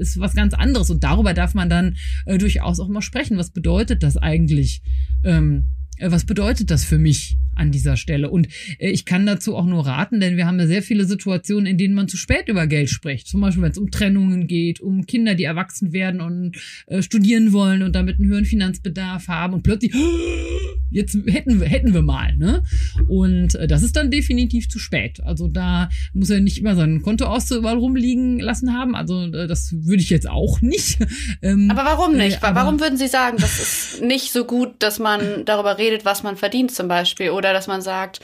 ist 0.01 0.21
was 0.21 0.35
ganz 0.35 0.55
anderes 0.55 0.91
und 0.91 1.05
darüber 1.05 1.35
darf 1.35 1.55
man 1.55 1.69
dann 1.69 1.97
äh, 2.25 2.39
durchaus 2.39 2.81
auch 2.81 2.89
mal 2.89 3.03
sprechen. 3.03 3.37
Was 3.37 3.51
bedeutet 3.51 4.03
das 4.03 4.17
eigentlich? 4.17 4.83
Ähm, 5.25 5.69
äh, 5.99 6.11
was 6.11 6.25
bedeutet 6.25 6.71
das 6.71 6.85
für 6.85 6.99
mich 6.99 7.39
an 7.59 7.71
dieser 7.71 7.97
Stelle? 7.97 8.31
Und 8.31 8.49
äh, 8.79 8.91
ich 8.91 9.05
kann 9.05 9.27
dazu 9.27 9.57
auch 9.57 9.67
nur 9.67 9.87
raten, 9.87 10.21
denn 10.21 10.37
wir 10.37 10.47
haben 10.47 10.59
ja 10.59 10.67
sehr 10.67 10.83
viele 10.83 11.05
Situationen, 11.05 11.67
in 11.67 11.79
denen 11.79 11.95
man 11.95 12.09
zu 12.09 12.17
spät 12.17 12.49
über 12.49 12.67
Geld 12.67 12.91
spricht. 12.91 13.27
Zum 13.29 13.41
Beispiel, 13.41 13.63
wenn 13.63 13.73
es 13.73 13.79
um 13.79 13.91
Trennungen 13.91 14.47
geht, 14.47 14.81
um 14.81 15.07
Kinder, 15.07 15.35
die 15.35 15.45
erwachsen 15.45 15.93
werden 15.93 16.21
und 16.21 16.57
äh, 16.87 17.03
studieren 17.03 17.53
wollen 17.53 17.83
und 17.83 17.95
damit 17.95 18.19
einen 18.19 18.29
höheren 18.29 18.45
Finanzbedarf 18.45 19.29
haben 19.29 19.55
und 19.55 19.63
plötzlich 19.63 19.93
jetzt 20.91 21.17
hätten 21.27 21.61
wir 21.61 21.67
hätten 21.67 21.93
wir 21.95 22.03
mal, 22.03 22.37
ne? 22.37 22.63
Und 23.09 23.55
äh, 23.55 23.67
das 23.67 23.83
ist 23.83 23.97
dann 23.97 24.11
definitiv 24.11 24.69
zu 24.69 24.79
spät. 24.79 25.21
Also 25.25 25.49
da 25.49 25.89
muss 26.15 26.31
er 26.31 26.41
nicht 26.41 26.59
immer 26.59 26.75
sein 26.77 27.03
Kontoauszug 27.03 27.59
überall 27.59 27.77
rumliegen 27.77 28.39
lassen 28.41 28.73
haben. 28.75 28.95
Also 28.95 29.25
äh, 29.27 29.47
das 29.47 29.73
würde 29.73 30.03
ich 30.03 30.11
jetzt 30.11 30.29
auch 30.29 30.61
nicht. 30.61 30.99
Ähm, 31.43 31.71
Aber 31.71 31.85
warum 31.85 32.17
nicht? 32.17 32.37
äh, 32.43 32.47
aber- 32.47 32.61
warum 32.61 32.81
würden 32.81 32.97
Sie 32.97 33.07
sagen, 33.07 33.37
das 33.39 33.59
ist 33.61 34.03
nicht 34.03 34.33
so 34.33 34.45
gut, 34.45 34.71
dass 34.81 34.99
man 34.99 35.45
darüber 35.45 35.79
redet, 35.79 36.05
was 36.05 36.23
man 36.23 36.37
verdient 36.37 36.71
zum 36.73 36.89
Beispiel? 36.89 37.31
Oder 37.31 37.48
dass 37.53 37.67
man 37.67 37.83
sagt, 37.83 38.21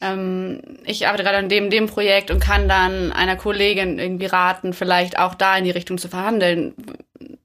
ähm, 0.00 0.60
ich 0.84 1.06
arbeite 1.06 1.22
gerade 1.22 1.38
an 1.38 1.48
dem, 1.48 1.70
dem 1.70 1.86
Projekt 1.86 2.30
und 2.30 2.40
kann 2.40 2.68
dann 2.68 3.12
einer 3.12 3.36
Kollegin 3.36 3.98
irgendwie 3.98 4.26
raten, 4.26 4.72
vielleicht 4.72 5.18
auch 5.18 5.34
da 5.34 5.56
in 5.56 5.64
die 5.64 5.70
Richtung 5.70 5.98
zu 5.98 6.08
verhandeln. 6.08 6.74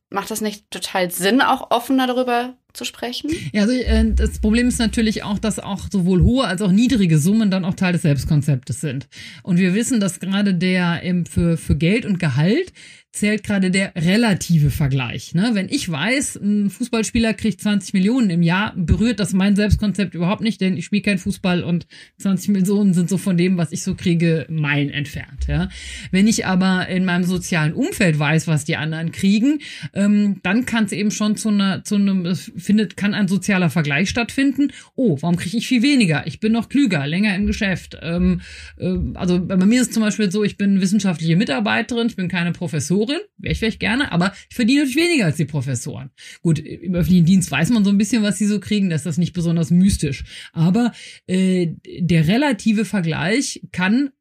Macht 0.09 0.31
das 0.31 0.41
nicht 0.41 0.69
total 0.71 1.11
Sinn, 1.11 1.41
auch 1.41 1.69
offener 1.69 2.07
darüber 2.07 2.55
zu 2.73 2.83
sprechen? 2.83 3.31
Ja, 3.51 3.63
also 3.63 3.73
äh, 3.73 4.13
das 4.13 4.39
Problem 4.39 4.67
ist 4.67 4.79
natürlich 4.79 5.23
auch, 5.23 5.39
dass 5.39 5.59
auch 5.59 5.87
sowohl 5.91 6.23
hohe 6.23 6.45
als 6.45 6.61
auch 6.61 6.71
niedrige 6.71 7.19
Summen 7.19 7.51
dann 7.51 7.65
auch 7.65 7.75
Teil 7.75 7.93
des 7.93 8.01
Selbstkonzeptes 8.01 8.81
sind. 8.81 9.07
Und 9.43 9.57
wir 9.57 9.73
wissen, 9.73 9.99
dass 9.99 10.19
gerade 10.19 10.53
der 10.53 11.01
ähm, 11.03 11.25
für, 11.25 11.57
für 11.57 11.75
Geld 11.75 12.05
und 12.05 12.19
Gehalt 12.19 12.73
zählt 13.11 13.43
gerade 13.43 13.71
der 13.71 13.93
relative 13.95 14.69
Vergleich. 14.69 15.33
Ne? 15.33 15.49
Wenn 15.53 15.67
ich 15.67 15.89
weiß, 15.89 16.35
ein 16.35 16.69
Fußballspieler 16.69 17.33
kriegt 17.33 17.59
20 17.59 17.93
Millionen 17.93 18.29
im 18.29 18.43
Jahr, 18.43 18.73
berührt 18.75 19.19
das 19.19 19.33
mein 19.33 19.55
Selbstkonzept 19.55 20.13
überhaupt 20.13 20.41
nicht, 20.41 20.61
denn 20.61 20.77
ich 20.77 20.85
spiele 20.85 21.01
kein 21.01 21.17
Fußball 21.17 21.63
und 21.63 21.87
20 22.19 22.49
Millionen 22.49 22.93
sind 22.93 23.09
so 23.09 23.17
von 23.17 23.35
dem, 23.35 23.57
was 23.57 23.71
ich 23.71 23.81
so 23.81 23.95
kriege, 23.95 24.45
Meilen 24.49 24.91
entfernt. 24.91 25.47
Ja? 25.47 25.69
Wenn 26.11 26.27
ich 26.27 26.45
aber 26.45 26.87
in 26.87 27.03
meinem 27.03 27.23
sozialen 27.23 27.73
Umfeld 27.73 28.19
weiß, 28.19 28.47
was 28.47 28.63
die 28.63 28.75
anderen 28.75 29.11
kriegen, 29.11 29.59
ähm, 29.93 30.39
dann 30.43 30.65
kann 30.65 30.85
es 30.85 30.91
eben 30.91 31.09
schon 31.09 31.35
zu 31.35 31.49
einer, 31.49 31.83
zu 31.83 31.95
einem, 31.95 32.35
findet, 32.35 32.95
kann 32.95 33.15
ein 33.15 33.27
sozialer 33.27 33.71
Vergleich 33.71 34.09
stattfinden. 34.09 34.71
Oh, 34.95 35.17
warum 35.19 35.35
kriege 35.35 35.57
ich 35.57 35.67
viel 35.67 35.81
weniger? 35.81 36.27
Ich 36.27 36.39
bin 36.39 36.51
noch 36.51 36.69
klüger, 36.69 37.07
länger 37.07 37.35
im 37.35 37.47
Geschäft. 37.47 37.97
Ähm, 38.03 38.41
ähm, 38.79 39.13
also 39.15 39.43
bei 39.43 39.57
mir 39.57 39.81
ist 39.81 39.87
es 39.87 39.93
zum 39.93 40.03
Beispiel 40.03 40.31
so, 40.31 40.43
ich 40.43 40.57
bin 40.57 40.79
wissenschaftliche 40.79 41.35
Mitarbeiterin, 41.35 42.07
ich 42.07 42.15
bin 42.15 42.27
keine 42.27 42.51
Professorin, 42.51 42.98
wäre 43.07 43.51
ich 43.51 43.59
vielleicht 43.59 43.79
gerne, 43.79 44.11
aber 44.11 44.33
ich 44.49 44.55
verdiene 44.55 44.81
natürlich 44.81 45.07
weniger 45.07 45.25
als 45.25 45.37
die 45.37 45.45
Professoren. 45.45 46.09
Gut, 46.41 46.59
im 46.59 46.95
öffentlichen 46.95 47.25
Dienst 47.25 47.51
weiß 47.51 47.69
man 47.69 47.83
so 47.83 47.89
ein 47.89 47.97
bisschen, 47.97 48.23
was 48.23 48.37
sie 48.37 48.45
so 48.45 48.59
kriegen, 48.59 48.89
da 48.89 48.95
ist 48.95 49.05
das 49.05 49.17
nicht 49.17 49.33
besonders 49.33 49.71
mystisch. 49.71 50.23
Aber 50.53 50.91
äh, 51.27 51.67
der 51.99 52.27
relative 52.27 52.85
Vergleich 52.85 53.61
kann 53.71 54.11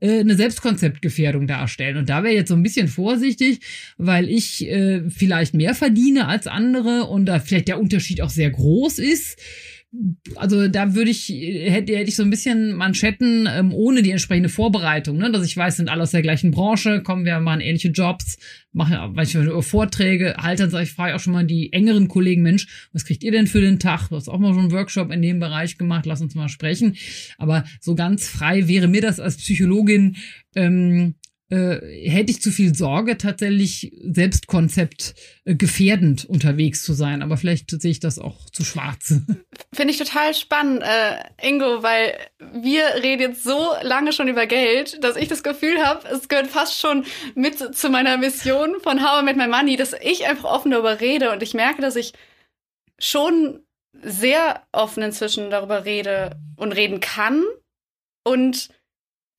äh, 0.00 0.20
eine 0.20 0.34
Selbstkonzeptgefährdung 0.34 1.46
darstellen. 1.46 1.96
Und 1.96 2.08
da 2.08 2.22
wäre 2.24 2.34
jetzt 2.34 2.48
so 2.48 2.54
ein 2.54 2.62
bisschen 2.62 2.88
vorsichtig, 2.88 3.60
weil 3.98 4.28
ich 4.28 4.66
äh, 4.68 5.08
vielleicht 5.08 5.54
mehr 5.54 5.74
verdiene 5.74 6.26
als 6.26 6.46
andere 6.46 7.04
und 7.04 7.26
da 7.26 7.38
vielleicht 7.38 7.68
der 7.68 7.80
Unterschied 7.80 8.20
auch 8.20 8.30
sehr 8.30 8.50
groß 8.50 8.98
ist 8.98 9.38
also 10.36 10.68
da 10.68 10.94
würde 10.94 11.10
ich, 11.10 11.28
hätte, 11.28 11.94
hätte 11.94 12.08
ich 12.08 12.16
so 12.16 12.22
ein 12.22 12.30
bisschen 12.30 12.74
Manschetten 12.74 13.46
ähm, 13.50 13.74
ohne 13.74 14.00
die 14.00 14.10
entsprechende 14.10 14.48
Vorbereitung, 14.48 15.18
ne? 15.18 15.30
dass 15.30 15.44
ich 15.44 15.54
weiß, 15.54 15.76
sind 15.76 15.90
alle 15.90 16.02
aus 16.02 16.12
der 16.12 16.22
gleichen 16.22 16.50
Branche, 16.50 17.02
kommen 17.02 17.26
wir 17.26 17.38
machen 17.40 17.60
ähnliche 17.60 17.88
Jobs, 17.88 18.38
machen 18.72 18.96
manchmal 19.14 19.62
Vorträge, 19.62 20.34
halt 20.38 20.60
dann 20.60 20.70
sage 20.70 20.84
ich, 20.84 20.92
frage 20.92 21.14
auch 21.14 21.20
schon 21.20 21.34
mal 21.34 21.44
die 21.44 21.74
engeren 21.74 22.08
Kollegen, 22.08 22.42
Mensch, 22.42 22.88
was 22.92 23.04
kriegt 23.04 23.22
ihr 23.22 23.32
denn 23.32 23.46
für 23.46 23.60
den 23.60 23.78
Tag? 23.78 24.08
Du 24.08 24.16
hast 24.16 24.28
auch 24.28 24.38
mal 24.38 24.54
so 24.54 24.60
einen 24.60 24.72
Workshop 24.72 25.12
in 25.12 25.20
dem 25.20 25.40
Bereich 25.40 25.76
gemacht, 25.76 26.06
lass 26.06 26.22
uns 26.22 26.34
mal 26.34 26.48
sprechen. 26.48 26.96
Aber 27.36 27.64
so 27.80 27.94
ganz 27.94 28.26
frei 28.26 28.68
wäre 28.68 28.88
mir 28.88 29.02
das 29.02 29.20
als 29.20 29.36
Psychologin 29.36 30.16
ähm, 30.54 31.14
äh, 31.52 32.08
hätte 32.08 32.30
ich 32.30 32.40
zu 32.40 32.50
viel 32.50 32.74
Sorge, 32.74 33.18
tatsächlich 33.18 33.92
Selbstkonzept 34.02 35.14
äh, 35.44 35.54
gefährdend 35.54 36.24
unterwegs 36.24 36.82
zu 36.82 36.94
sein. 36.94 37.20
Aber 37.20 37.36
vielleicht 37.36 37.70
sehe 37.70 37.90
ich 37.90 38.00
das 38.00 38.18
auch 38.18 38.48
zu 38.48 38.64
schwarz. 38.64 39.16
Finde 39.74 39.92
ich 39.92 39.98
total 39.98 40.32
spannend, 40.34 40.82
äh, 40.82 41.46
Ingo, 41.46 41.82
weil 41.82 42.16
wir 42.38 42.84
reden 43.02 43.20
jetzt 43.20 43.44
so 43.44 43.72
lange 43.82 44.14
schon 44.14 44.28
über 44.28 44.46
Geld, 44.46 45.04
dass 45.04 45.16
ich 45.16 45.28
das 45.28 45.42
Gefühl 45.42 45.84
habe, 45.84 46.08
es 46.08 46.28
gehört 46.28 46.46
fast 46.46 46.80
schon 46.80 47.04
mit 47.34 47.76
zu 47.76 47.90
meiner 47.90 48.16
Mission 48.16 48.80
von 48.82 49.02
How 49.02 49.20
I 49.20 49.24
Met 49.24 49.36
My 49.36 49.46
Money, 49.46 49.76
dass 49.76 49.94
ich 50.00 50.26
einfach 50.26 50.44
offen 50.44 50.70
darüber 50.70 51.00
rede 51.00 51.32
und 51.32 51.42
ich 51.42 51.52
merke, 51.52 51.82
dass 51.82 51.96
ich 51.96 52.14
schon 52.98 53.60
sehr 54.00 54.62
offen 54.72 55.02
inzwischen 55.02 55.50
darüber 55.50 55.84
rede 55.84 56.40
und 56.56 56.72
reden 56.72 57.00
kann 57.00 57.44
und 58.24 58.70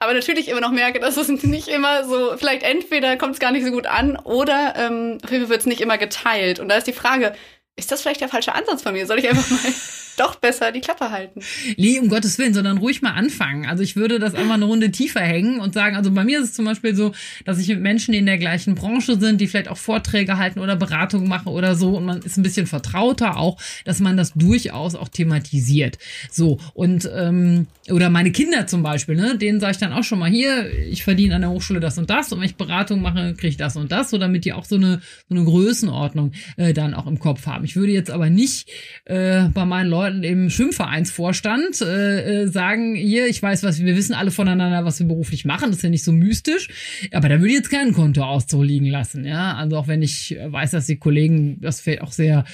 aber 0.04 0.14
natürlich 0.14 0.48
immer 0.48 0.62
noch 0.62 0.72
merke, 0.72 1.00
dass 1.00 1.18
es 1.18 1.28
nicht 1.44 1.68
immer 1.68 2.04
so, 2.06 2.38
vielleicht 2.38 2.64
entweder 2.64 3.18
kommt 3.18 3.34
es 3.34 3.40
gar 3.40 3.52
nicht 3.52 3.66
so 3.66 3.72
gut 3.72 3.88
an 3.88 4.18
oder 4.18 4.74
ähm, 4.78 5.18
auf 5.24 5.32
jeden 5.32 5.44
Fall 5.44 5.50
wird 5.50 5.62
es 5.62 5.66
nicht 5.66 5.82
immer 5.82 5.98
geteilt. 5.98 6.60
Und 6.60 6.70
da 6.70 6.76
ist 6.76 6.88
die 6.88 6.94
Frage, 6.94 7.34
ist 7.76 7.92
das 7.92 8.02
vielleicht 8.02 8.22
der 8.22 8.30
falsche 8.30 8.54
Ansatz 8.54 8.84
von 8.84 8.94
mir? 8.94 9.08
Soll 9.08 9.20
ich 9.20 9.30
einfach 9.30 9.50
mal 9.50 9.74
doch 10.18 10.36
besser 10.36 10.72
die 10.72 10.82
Klappe 10.82 11.12
halten. 11.12 11.42
Nee, 11.78 12.00
um 12.00 12.10
Gottes 12.10 12.38
Willen, 12.38 12.54
sondern 12.54 12.78
ruhig 12.78 13.02
mal 13.02 13.12
anfangen. 13.12 13.66
Also 13.66 13.84
ich 13.84 13.96
würde 13.96 14.20
das 14.20 14.36
einfach 14.36 14.54
eine 14.54 14.66
Runde 14.66 14.92
tiefer 14.92 15.22
hängen 15.22 15.60
und 15.60 15.74
sagen, 15.74 15.96
also 15.96 16.12
bei 16.12 16.24
mir 16.24 16.40
ist 16.40 16.50
es 16.50 16.54
zum 16.54 16.66
Beispiel 16.66 16.96
so, 16.96 17.14
dass 17.46 17.60
ich 17.60 17.68
mit 17.68 17.82
Menschen, 17.82 18.12
die 18.12 18.20
in 18.20 18.26
der 18.26 18.38
gleichen 18.38 18.76
Branche 18.76 19.20
sind, 19.20 19.42
die 19.42 19.48
vielleicht 19.48 19.68
auch 19.68 19.78
Vorträge 19.78 20.38
halten 20.38 20.60
oder 20.60 20.76
Beratungen 20.76 21.28
machen 21.28 21.48
oder 21.48 21.76
so 21.76 21.98
und 21.98 22.06
man 22.06 22.22
ist 22.22 22.38
ein 22.38 22.44
bisschen 22.44 22.68
vertrauter 22.68 23.38
auch, 23.38 23.60
dass 23.86 24.00
man 24.00 24.18
das 24.18 24.34
durchaus 24.34 24.96
auch 24.96 25.08
thematisiert. 25.08 25.98
So, 26.32 26.60
und 26.74 27.10
ähm, 27.14 27.68
oder 27.90 28.10
meine 28.10 28.32
Kinder 28.32 28.68
zum 28.68 28.84
Beispiel, 28.84 29.16
ne, 29.16 29.38
denen 29.38 29.60
sage 29.60 29.72
ich 29.72 29.78
dann 29.78 29.94
auch 29.94 30.04
schon 30.04 30.20
mal 30.20 30.30
hier, 30.30 30.72
ich 30.72 31.04
verdiene 31.04 31.36
an 31.36 31.42
der 31.42 31.50
Hochschule 31.50 31.80
das 31.80 31.98
und 31.98 32.10
das 32.10 32.32
und 32.32 32.40
wenn 32.40 32.46
ich 32.46 32.56
Beratung 32.56 33.02
mache, 33.02 33.34
kriege 33.34 33.50
ich 33.50 33.58
das 33.58 33.76
und 33.76 33.92
das, 33.92 34.10
so 34.10 34.18
damit 34.18 34.46
die 34.46 34.54
auch 34.54 34.66
so 34.66 34.76
eine, 34.76 35.02
so 35.28 35.36
eine 35.36 35.44
Größenordnung 35.44 36.34
äh, 36.58 36.74
dann 36.74 36.94
auch 36.94 37.08
im 37.08 37.20
Kopf 37.20 37.46
haben. 37.46 37.66
Ich 37.66 37.76
würde 37.76 37.92
jetzt 37.92 38.12
aber 38.12 38.30
nicht 38.30 38.70
äh, 39.06 39.44
bei 39.54 39.66
meinen 39.66 39.90
Leuten 39.90 40.03
im 40.08 40.50
Schwimmvereinsvorstand 40.50 41.82
äh, 41.82 42.44
äh, 42.44 42.48
sagen, 42.48 42.96
hier, 42.96 43.28
ich 43.28 43.42
weiß, 43.42 43.64
was 43.64 43.84
wir 43.84 43.96
wissen 43.96 44.14
alle 44.14 44.32
voneinander, 44.32 44.86
was 44.86 45.00
wir 45.00 45.08
beruflich 45.08 45.46
machen, 45.46 45.70
das 45.70 45.78
ist 45.78 45.84
ja 45.84 45.90
nicht 45.90 46.04
so 46.04 46.12
mystisch, 46.12 46.70
aber 47.12 47.30
da 47.30 47.40
würde 47.40 47.50
ich 47.50 47.58
jetzt 47.58 47.70
keinen 47.70 47.94
Kontoauszug 47.94 48.64
liegen 48.64 48.88
lassen, 48.88 49.26
ja, 49.26 49.56
also 49.56 49.78
auch 49.78 49.88
wenn 49.88 50.02
ich 50.02 50.38
weiß, 50.46 50.72
dass 50.72 50.86
die 50.86 50.98
Kollegen, 50.98 51.60
das 51.62 51.82
fällt 51.82 52.02
auch 52.02 52.12
sehr, 52.12 52.46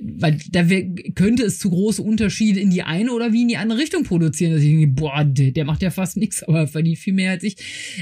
weil 0.00 0.38
da 0.50 0.64
könnte 1.14 1.44
es 1.44 1.58
zu 1.58 1.70
große 1.70 2.02
Unterschiede 2.02 2.60
in 2.60 2.70
die 2.70 2.82
eine 2.82 3.12
oder 3.12 3.32
wie 3.32 3.42
in 3.42 3.48
die 3.48 3.56
andere 3.56 3.78
Richtung 3.78 4.04
produzieren, 4.04 4.52
dass 4.52 4.62
ich 4.62 4.70
denke, 4.70 4.88
boah, 4.88 5.24
der, 5.24 5.52
der 5.52 5.64
macht 5.64 5.82
ja 5.82 5.90
fast 5.90 6.16
nichts, 6.16 6.42
aber 6.48 6.66
verdient 6.66 6.98
viel 6.98 7.14
mehr 7.14 7.32
als 7.32 7.42
ich, 7.42 7.56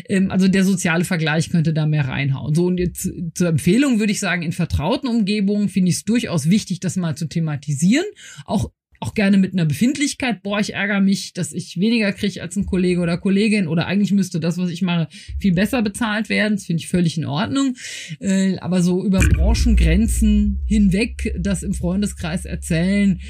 ähm, 0.08 0.30
also 0.30 0.48
der 0.48 0.64
soziale 0.64 1.04
Vergleich 1.04 1.50
könnte 1.50 1.72
da 1.72 1.86
mehr 1.86 2.08
reinhauen. 2.08 2.54
So 2.54 2.66
und 2.66 2.78
jetzt 2.78 3.10
zur 3.34 3.48
Empfehlung 3.48 3.98
würde 3.98 4.12
ich 4.12 4.20
sagen, 4.20 4.42
in 4.42 4.52
vertrauten 4.52 5.08
Umgebungen 5.08 5.68
finde 5.68 5.90
ich 5.90 5.96
es 5.96 6.04
durchaus 6.04 6.50
wichtig, 6.50 6.80
das 6.80 6.96
mal 6.96 7.16
zu 7.16 7.28
thematisieren, 7.28 8.06
auch 8.44 8.70
auch 9.06 9.14
gerne 9.14 9.38
mit 9.38 9.52
einer 9.52 9.64
Befindlichkeit, 9.64 10.42
boah, 10.42 10.58
ich 10.58 10.75
ärgere 10.75 11.00
mich, 11.00 11.32
dass 11.32 11.52
ich 11.52 11.78
weniger 11.78 12.12
kriege 12.12 12.42
als 12.42 12.56
ein 12.56 12.66
Kollege 12.66 13.00
oder 13.00 13.18
Kollegin 13.18 13.68
oder 13.68 13.86
eigentlich 13.86 14.12
müsste 14.12 14.40
das, 14.40 14.58
was 14.58 14.70
ich 14.70 14.82
mache, 14.82 15.08
viel 15.38 15.54
besser 15.54 15.82
bezahlt 15.82 16.28
werden. 16.28 16.54
Das 16.54 16.66
finde 16.66 16.82
ich 16.82 16.88
völlig 16.88 17.16
in 17.16 17.25
Ordnung. 17.25 17.76
Äh, 18.18 18.58
aber 18.58 18.82
so 18.82 19.04
über 19.04 19.20
Branchengrenzen 19.20 20.60
hinweg 20.66 21.34
das 21.38 21.62
im 21.62 21.72
Freundeskreis 21.72 22.44
erzählen, 22.44 23.20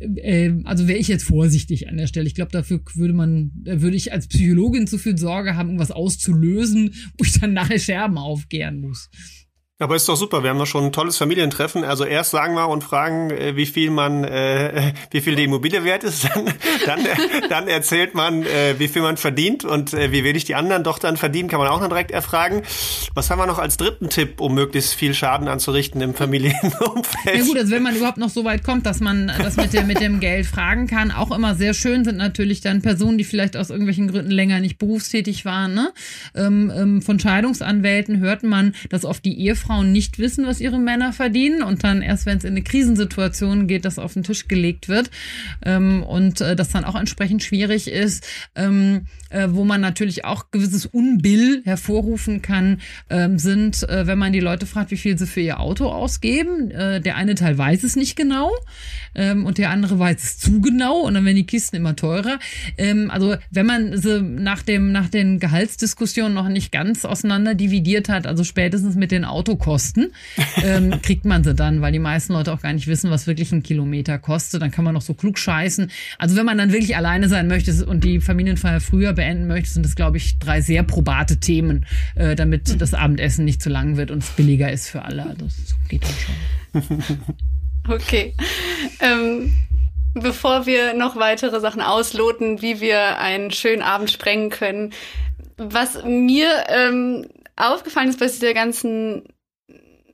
äh, 0.00 0.52
also 0.64 0.88
wäre 0.88 0.98
ich 0.98 1.08
jetzt 1.08 1.24
vorsichtig 1.24 1.88
an 1.88 1.96
der 1.96 2.06
Stelle. 2.06 2.26
Ich 2.26 2.34
glaube, 2.34 2.52
dafür 2.52 2.80
würde 2.94 3.14
man, 3.14 3.50
würde 3.64 3.96
ich 3.96 4.12
als 4.12 4.28
Psychologin 4.28 4.86
zu 4.86 4.98
viel 4.98 5.18
Sorge 5.18 5.56
haben, 5.56 5.68
irgendwas 5.68 5.90
auszulösen, 5.90 6.94
wo 7.16 7.24
ich 7.24 7.38
dann 7.38 7.52
nachher 7.52 7.78
Scherben 7.78 8.18
aufgären 8.18 8.80
muss. 8.80 9.10
Aber 9.80 9.94
ist 9.94 10.08
doch 10.08 10.16
super, 10.16 10.42
wir 10.42 10.50
haben 10.50 10.58
doch 10.58 10.66
schon 10.66 10.86
ein 10.86 10.92
tolles 10.92 11.18
Familientreffen. 11.18 11.84
Also 11.84 12.04
erst 12.04 12.32
sagen 12.32 12.54
wir 12.54 12.68
und 12.68 12.82
fragen, 12.82 13.30
äh, 13.30 13.54
wie 13.54 13.66
viel 13.66 13.92
man, 13.92 14.24
äh, 14.24 14.92
wie 15.12 15.20
viel 15.20 15.36
die 15.36 15.44
Immobilie 15.44 15.84
wert 15.84 16.02
ist, 16.02 16.24
dann, 16.34 16.46
dann, 16.84 17.06
dann 17.48 17.68
erzählt 17.68 18.12
man, 18.12 18.42
äh, 18.42 18.74
wie 18.78 18.88
viel 18.88 19.02
man 19.02 19.16
verdient 19.16 19.64
und 19.64 19.94
äh, 19.94 20.10
wie 20.10 20.24
wenig 20.24 20.44
die 20.44 20.56
anderen 20.56 20.82
doch 20.82 20.98
dann 20.98 21.16
verdienen, 21.16 21.48
kann 21.48 21.60
man 21.60 21.68
auch 21.68 21.80
noch 21.80 21.86
direkt 21.86 22.10
erfragen. 22.10 22.62
Was 23.14 23.30
haben 23.30 23.38
wir 23.38 23.46
noch 23.46 23.60
als 23.60 23.76
dritten 23.76 24.08
Tipp, 24.10 24.40
um 24.40 24.52
möglichst 24.52 24.94
viel 24.94 25.14
Schaden 25.14 25.46
anzurichten 25.46 26.00
im 26.00 26.12
Familienumfeld? 26.12 27.36
Ja 27.36 27.44
gut, 27.44 27.56
also 27.56 27.70
wenn 27.70 27.84
man 27.84 27.94
überhaupt 27.94 28.18
noch 28.18 28.30
so 28.30 28.44
weit 28.44 28.64
kommt, 28.64 28.84
dass 28.84 28.98
man 28.98 29.32
das 29.40 29.56
mit 29.56 29.72
dem, 29.72 29.86
mit 29.86 30.00
dem 30.00 30.18
Geld 30.18 30.46
fragen 30.46 30.88
kann, 30.88 31.12
auch 31.12 31.30
immer 31.30 31.54
sehr 31.54 31.72
schön 31.72 32.04
sind 32.04 32.16
natürlich 32.16 32.60
dann 32.62 32.82
Personen, 32.82 33.16
die 33.16 33.22
vielleicht 33.22 33.56
aus 33.56 33.70
irgendwelchen 33.70 34.10
Gründen 34.10 34.32
länger 34.32 34.58
nicht 34.58 34.78
berufstätig 34.78 35.44
waren. 35.44 35.74
Ne? 35.74 35.92
Ähm, 36.34 36.72
ähm, 36.74 37.00
von 37.00 37.20
Scheidungsanwälten 37.20 38.18
hört 38.18 38.42
man, 38.42 38.74
dass 38.90 39.04
oft 39.04 39.24
die 39.24 39.38
Ehefrau 39.38 39.67
Frauen 39.68 39.92
nicht 39.92 40.18
wissen, 40.18 40.46
was 40.46 40.60
ihre 40.60 40.78
Männer 40.78 41.12
verdienen 41.12 41.62
und 41.62 41.84
dann 41.84 42.00
erst, 42.00 42.24
wenn 42.24 42.38
es 42.38 42.44
in 42.44 42.52
eine 42.52 42.62
Krisensituation 42.62 43.66
geht, 43.66 43.84
das 43.84 43.98
auf 43.98 44.14
den 44.14 44.22
Tisch 44.22 44.48
gelegt 44.48 44.88
wird 44.88 45.10
ähm, 45.62 46.02
und 46.02 46.40
äh, 46.40 46.56
das 46.56 46.70
dann 46.70 46.84
auch 46.84 46.94
entsprechend 46.94 47.42
schwierig 47.42 47.86
ist, 47.86 48.26
ähm, 48.54 49.06
äh, 49.28 49.48
wo 49.50 49.64
man 49.64 49.82
natürlich 49.82 50.24
auch 50.24 50.50
gewisses 50.50 50.86
Unbill 50.86 51.60
hervorrufen 51.66 52.40
kann, 52.40 52.80
ähm, 53.10 53.38
sind, 53.38 53.86
äh, 53.86 54.06
wenn 54.06 54.16
man 54.16 54.32
die 54.32 54.40
Leute 54.40 54.64
fragt, 54.64 54.90
wie 54.90 54.96
viel 54.96 55.18
sie 55.18 55.26
für 55.26 55.42
ihr 55.42 55.60
Auto 55.60 55.88
ausgeben. 55.88 56.70
Äh, 56.70 57.02
der 57.02 57.16
eine 57.16 57.34
Teil 57.34 57.58
weiß 57.58 57.84
es 57.84 57.94
nicht 57.94 58.16
genau 58.16 58.50
ähm, 59.14 59.44
und 59.44 59.58
der 59.58 59.70
andere 59.70 59.98
weiß 59.98 60.22
es 60.22 60.38
zu 60.38 60.60
genau 60.60 61.00
und 61.00 61.14
dann 61.14 61.24
werden 61.24 61.36
die 61.36 61.46
Kisten 61.46 61.76
immer 61.76 61.96
teurer. 61.96 62.38
Ähm, 62.76 63.10
also 63.10 63.36
wenn 63.50 63.66
man 63.66 63.96
sie 63.96 64.22
nach 64.22 64.62
dem 64.62 64.92
nach 64.92 65.08
den 65.08 65.40
Gehaltsdiskussionen 65.40 66.34
noch 66.34 66.48
nicht 66.48 66.70
ganz 66.70 67.04
auseinander 67.04 67.54
dividiert 67.54 68.08
hat, 68.08 68.26
also 68.26 68.44
spätestens 68.44 68.94
mit 68.94 69.10
den 69.10 69.24
Auto 69.24 69.48
Autokosten, 69.48 70.12
ähm, 70.62 71.00
kriegt 71.02 71.24
man 71.24 71.42
sie 71.42 71.54
dann, 71.54 71.80
weil 71.80 71.92
die 71.92 71.98
meisten 71.98 72.32
Leute 72.32 72.52
auch 72.52 72.60
gar 72.60 72.72
nicht 72.72 72.86
wissen, 72.86 73.10
was 73.10 73.26
wirklich 73.26 73.50
ein 73.52 73.62
Kilometer 73.62 74.18
kostet. 74.18 74.62
Dann 74.62 74.70
kann 74.70 74.84
man 74.84 74.94
noch 74.94 75.02
so 75.02 75.14
klug 75.14 75.38
scheißen. 75.38 75.90
Also 76.18 76.36
wenn 76.36 76.44
man 76.44 76.58
dann 76.58 76.72
wirklich 76.72 76.96
alleine 76.96 77.28
sein 77.28 77.48
möchte 77.48 77.86
und 77.86 78.04
die 78.04 78.20
Familienfeier 78.20 78.80
früher 78.80 79.12
beenden 79.12 79.46
möchte, 79.46 79.70
sind 79.70 79.84
das, 79.84 79.96
glaube 79.96 80.18
ich, 80.18 80.38
drei 80.38 80.60
sehr 80.60 80.82
probate 80.82 81.38
Themen, 81.38 81.86
äh, 82.14 82.36
damit 82.36 82.80
das 82.80 82.94
Abendessen 82.94 83.44
nicht 83.44 83.62
zu 83.62 83.70
lang 83.70 83.96
wird 83.96 84.10
und 84.10 84.22
es 84.22 84.30
billiger 84.30 84.70
ist 84.70 84.88
für 84.88 85.02
alle. 85.02 85.24
Also 85.24 85.46
das 85.46 85.76
geht 85.88 86.04
dann 86.04 86.82
schon. 86.82 87.36
Okay. 87.88 88.34
Ähm, 89.00 89.54
bevor 90.14 90.66
wir 90.66 90.94
noch 90.94 91.16
weitere 91.16 91.60
Sachen 91.60 91.80
ausloten, 91.80 92.62
wie 92.62 92.80
wir 92.80 93.18
einen 93.18 93.50
schönen 93.50 93.82
Abend 93.82 94.10
sprengen 94.10 94.50
können, 94.50 94.92
was 95.56 96.02
mir 96.04 96.66
ähm, 96.68 97.26
aufgefallen 97.56 98.08
ist 98.08 98.20
bei 98.20 98.26
dieser 98.26 98.54
ganzen 98.54 99.24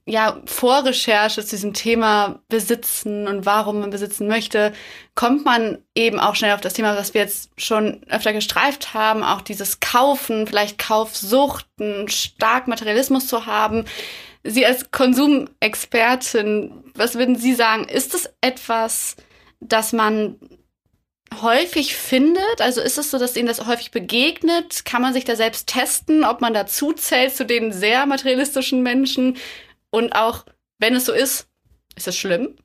ja, 0.07 0.43
Vorrecherche 0.45 1.43
zu 1.43 1.57
diesem 1.57 1.73
Thema 1.73 2.41
Besitzen 2.49 3.27
und 3.27 3.47
warum 3.47 3.81
man 3.81 3.91
besitzen 3.91 4.29
möchte, 4.29 4.75
kommt 5.15 5.47
man 5.47 5.79
eben 5.95 6.21
auch 6.21 6.35
schnell 6.35 6.53
auf 6.53 6.61
das 6.61 6.75
Thema, 6.75 6.95
was 6.95 7.15
wir 7.15 7.23
jetzt 7.23 7.51
schon 7.57 8.03
öfter 8.11 8.35
gestreift 8.35 8.93
haben, 8.93 9.23
auch 9.23 9.41
dieses 9.41 9.81
Kaufen, 9.81 10.47
vielleicht 10.47 10.79
Kaufsucht, 10.79 11.67
einen 11.81 12.09
stark 12.09 12.69
Materialismus 12.69 13.27
zu 13.27 13.47
haben. 13.47 13.87
Sie 14.45 14.67
als 14.67 14.91
Konsumexpertin, 14.91 16.85
was 16.95 17.17
würden 17.17 17.37
Sie 17.37 17.55
sagen? 17.55 17.85
Ist 17.85 18.15
es 18.15 18.31
etwas, 18.43 19.17
das 19.61 19.93
man 19.93 20.39
häufig 21.41 21.97
findet? 21.97 22.61
Also 22.61 22.81
ist 22.83 22.99
es 22.99 23.11
so, 23.11 23.19
dass 23.19 23.37
Ihnen 23.37 23.49
das 23.49 23.67
häufig 23.67 23.91
begegnet? 23.91 24.85
Kann 24.85 25.03
man 25.03 25.15
sich 25.15 25.25
da 25.25 25.35
selbst 25.35 25.69
testen, 25.69 26.25
ob 26.25 26.43
man 26.43 26.53
dazu 26.53 26.93
zählt 26.93 27.35
zu 27.35 27.47
den 27.47 27.73
sehr 27.73 28.05
materialistischen 28.07 28.83
Menschen? 28.83 29.39
Und 29.91 30.15
auch, 30.15 30.45
wenn 30.79 30.95
es 30.95 31.07
so 31.07 31.13
ist, 31.13 31.49
ist 31.97 32.09
es 32.09 32.17
schlimm? 32.17 32.57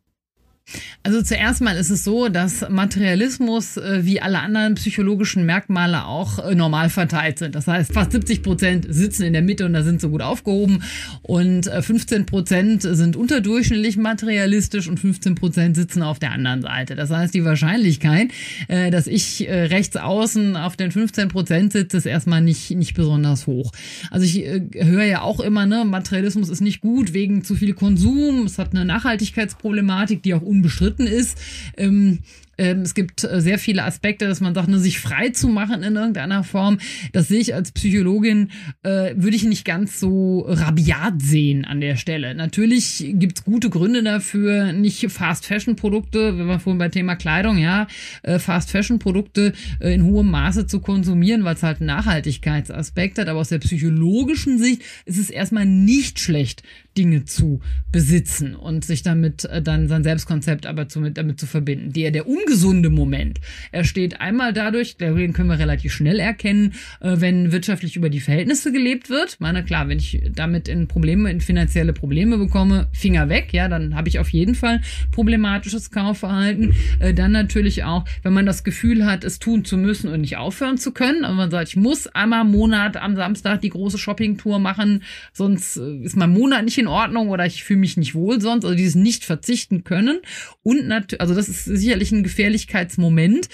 Also 1.04 1.22
zuerst 1.22 1.62
mal 1.62 1.76
ist 1.78 1.90
es 1.90 2.04
so, 2.04 2.30
dass 2.30 2.68
Materialismus 2.70 3.78
äh, 3.78 4.06
wie 4.06 4.22
alle 4.22 4.40
anderen 4.40 4.76
psychologischen 4.76 5.46
Merkmale 5.46 6.06
auch 6.06 6.40
äh, 6.40 6.56
normal 6.56 6.90
verteilt 6.90 7.40
sind. 7.40 7.56
Das 7.56 7.68
heißt, 7.68 7.94
fast 7.94 8.12
70 8.12 8.44
Prozent 8.44 8.86
sitzen 8.90 9.24
in 9.24 9.34
der 9.34 9.42
Mitte 9.42 9.66
und 9.66 9.74
da 9.74 9.84
sind 9.84 10.02
so 10.02 10.10
gut 10.10 10.22
aufgehoben 10.22 10.84
und 11.22 11.68
äh, 11.68 11.82
15 11.82 12.26
Prozent 12.26 12.82
sind 12.84 13.16
unterdurchschnittlich 13.16 13.98
materialistisch 13.98 14.88
und 14.88 15.00
15 15.00 15.36
Prozent 15.36 15.76
sitzen 15.76 16.04
auf 16.04 16.20
der 16.20 16.32
anderen 16.32 16.62
Seite. 16.62 16.96
Das 16.96 17.10
heißt, 17.10 17.34
die 17.34 17.46
Wahrscheinlichkeit, 17.46 18.32
äh, 18.68 18.92
dass 18.92 19.08
ich 19.08 19.48
äh, 19.48 19.64
rechts 19.64 19.96
außen 19.96 20.58
auf 20.58 20.76
den 20.76 20.92
15 20.92 21.30
Prozent 21.30 21.74
sitze, 21.74 21.98
ist 21.98 22.06
erstmal 22.06 22.42
nicht, 22.42 22.72
nicht 22.72 22.94
besonders 22.94 23.48
hoch. 23.48 23.72
Also 24.12 24.26
ich 24.26 24.46
äh, 24.46 24.62
höre 24.76 25.06
ja 25.06 25.22
auch 25.22 25.40
immer, 25.40 25.66
ne, 25.66 25.86
Materialismus 25.86 26.50
ist 26.50 26.62
nicht 26.62 26.82
gut 26.82 27.14
wegen 27.14 27.44
zu 27.44 27.56
viel 27.56 27.74
Konsum, 27.74 28.46
es 28.46 28.58
hat 28.58 28.72
eine 28.72 28.86
Nachhaltigkeitsproblematik, 28.86 30.24
die 30.24 30.34
auch 30.34 30.42
unbestritten 30.60 31.08
ist. 31.08 31.38
Ähm, 31.78 32.20
ähm, 32.60 32.82
es 32.82 32.94
gibt 32.94 33.24
äh, 33.24 33.40
sehr 33.40 33.58
viele 33.58 33.86
Aspekte, 33.86 34.28
dass 34.28 34.42
man 34.42 34.54
sagt, 34.54 34.68
ne, 34.68 34.80
sich 34.80 35.00
frei 35.00 35.30
zu 35.30 35.48
machen 35.48 35.82
in 35.82 35.96
irgendeiner 35.96 36.44
Form. 36.44 36.80
Das 37.14 37.30
sehe 37.30 37.40
ich 37.40 37.56
als 37.56 37.72
Psychologin, 37.72 38.52
äh, 38.84 39.14
würde 39.16 39.36
ich 39.36 39.46
nicht 39.46 39.64
ganz 39.64 40.00
so 40.00 40.46
rabiat 40.46 41.22
sehen 41.22 41.64
an 41.64 41.80
der 41.80 41.96
Stelle. 41.96 42.36
Natürlich 42.36 43.12
gibt's 43.14 43.46
gute 43.46 43.70
Gründe 43.70 44.04
dafür, 44.04 44.74
nicht 44.74 45.10
Fast-Fashion-Produkte, 45.10 46.38
wenn 46.38 46.48
wir 46.48 46.60
vorhin 46.60 46.80
bei 46.80 46.90
Thema 46.90 47.16
Kleidung, 47.16 47.58
ja, 47.58 47.88
äh, 48.24 48.40
Fast-Fashion-Produkte 48.40 49.54
äh, 49.80 49.94
in 49.94 50.04
hohem 50.04 50.30
Maße 50.30 50.68
zu 50.68 50.82
konsumieren, 50.82 51.46
weil 51.46 51.56
es 51.56 51.64
halt 51.64 51.78
einen 51.78 51.88
Nachhaltigkeitsaspekt 51.88 53.20
hat. 53.20 53.30
Aber 53.30 53.40
aus 53.40 53.50
der 53.50 53.60
psychologischen 53.60 54.60
Sicht 54.60 54.82
ist 55.06 55.18
es 55.18 55.30
erstmal 55.30 55.66
nicht 55.66 56.20
schlecht, 56.20 56.64
Dinge 57.00 57.24
zu 57.24 57.62
besitzen 57.94 58.56
und 58.56 58.84
sich 58.84 59.04
damit 59.04 59.46
äh, 59.46 59.62
dann 59.62 59.88
sein 59.88 60.04
Selbstkonzept 60.04 60.66
aber 60.66 60.90
zu, 60.90 61.10
damit 61.10 61.40
zu 61.40 61.48
verbinden. 61.48 61.94
Der, 61.94 62.12
der 62.12 62.28
ungesunde 62.28 62.90
Moment, 62.90 63.40
er 63.72 63.86
steht 63.86 64.20
einmal 64.20 64.52
dadurch, 64.52 64.98
den 64.98 65.32
können 65.32 65.50
wir 65.50 65.58
relativ 65.58 65.94
schnell 65.94 66.20
erkennen, 66.20 66.74
äh, 67.00 67.16
wenn 67.20 67.54
wirtschaftlich 67.54 67.96
über 67.96 68.10
die 68.10 68.20
Verhältnisse 68.20 68.74
gelebt 68.74 69.10
wird. 69.10 69.38
Meine 69.40 69.64
klar, 69.64 69.88
wenn 69.88 69.98
ich 69.98 70.22
damit 70.36 70.68
in 70.68 70.88
Probleme, 70.88 71.32
in 71.32 71.40
finanzielle 71.40 71.94
Probleme 71.94 72.38
bekomme, 72.38 72.88
Finger 72.92 73.30
weg, 73.30 73.54
ja, 73.54 73.70
dann 73.70 73.96
habe 73.96 74.10
ich 74.10 74.20
auf 74.20 74.30
jeden 74.30 74.56
Fall 74.56 74.82
problematisches 75.12 75.90
Kaufverhalten. 75.90 76.76
Äh, 77.00 77.14
dann 77.14 77.32
natürlich 77.32 77.86
auch, 77.86 78.04
wenn 78.24 78.34
man 78.34 78.46
das 78.46 78.66
Gefühl 78.66 79.06
hat, 79.06 79.24
es 79.24 79.40
tun 79.40 79.64
zu 79.64 79.78
müssen 79.78 80.10
und 80.10 80.20
nicht 80.20 80.36
aufhören 80.36 80.78
zu 80.78 80.92
können. 80.92 81.24
Aber 81.24 81.36
man 81.36 81.52
sagt, 81.52 81.70
ich 81.70 81.76
muss 81.78 82.08
einmal 82.08 82.42
im 82.42 82.52
Monat 82.52 82.98
am 82.98 83.16
Samstag 83.16 83.62
die 83.62 83.70
große 83.70 83.98
Shoppingtour 83.98 84.60
machen, 84.60 85.04
sonst 85.32 85.78
ist 85.78 86.18
mein 86.18 86.32
Monat 86.32 86.66
nicht 86.66 86.78
in 86.78 86.89
Ordnung 86.90 87.30
oder 87.30 87.46
ich 87.46 87.64
fühle 87.64 87.80
mich 87.80 87.98
nicht 87.98 88.16
wohl 88.16 88.42
sonst, 88.42 88.66
also 88.66 88.76
dieses 88.76 88.96
nicht 88.96 89.26
verzichten 89.26 89.84
können. 89.84 90.20
Und 90.64 90.88
natürlich, 90.88 91.22
also 91.22 91.36
das 91.36 91.50
ist 91.50 91.66
sicherlich 91.66 92.12
ein 92.12 92.24
Gefährlichkeitsmoment. 92.24 93.50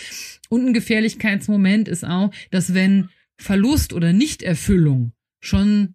Und 0.50 0.66
ein 0.66 0.74
Gefährlichkeitsmoment 0.74 1.88
ist 1.88 2.06
auch, 2.06 2.32
dass 2.52 2.74
wenn 2.74 3.10
Verlust 3.38 3.94
oder 3.94 4.14
Nichterfüllung 4.14 5.12
schon 5.40 5.95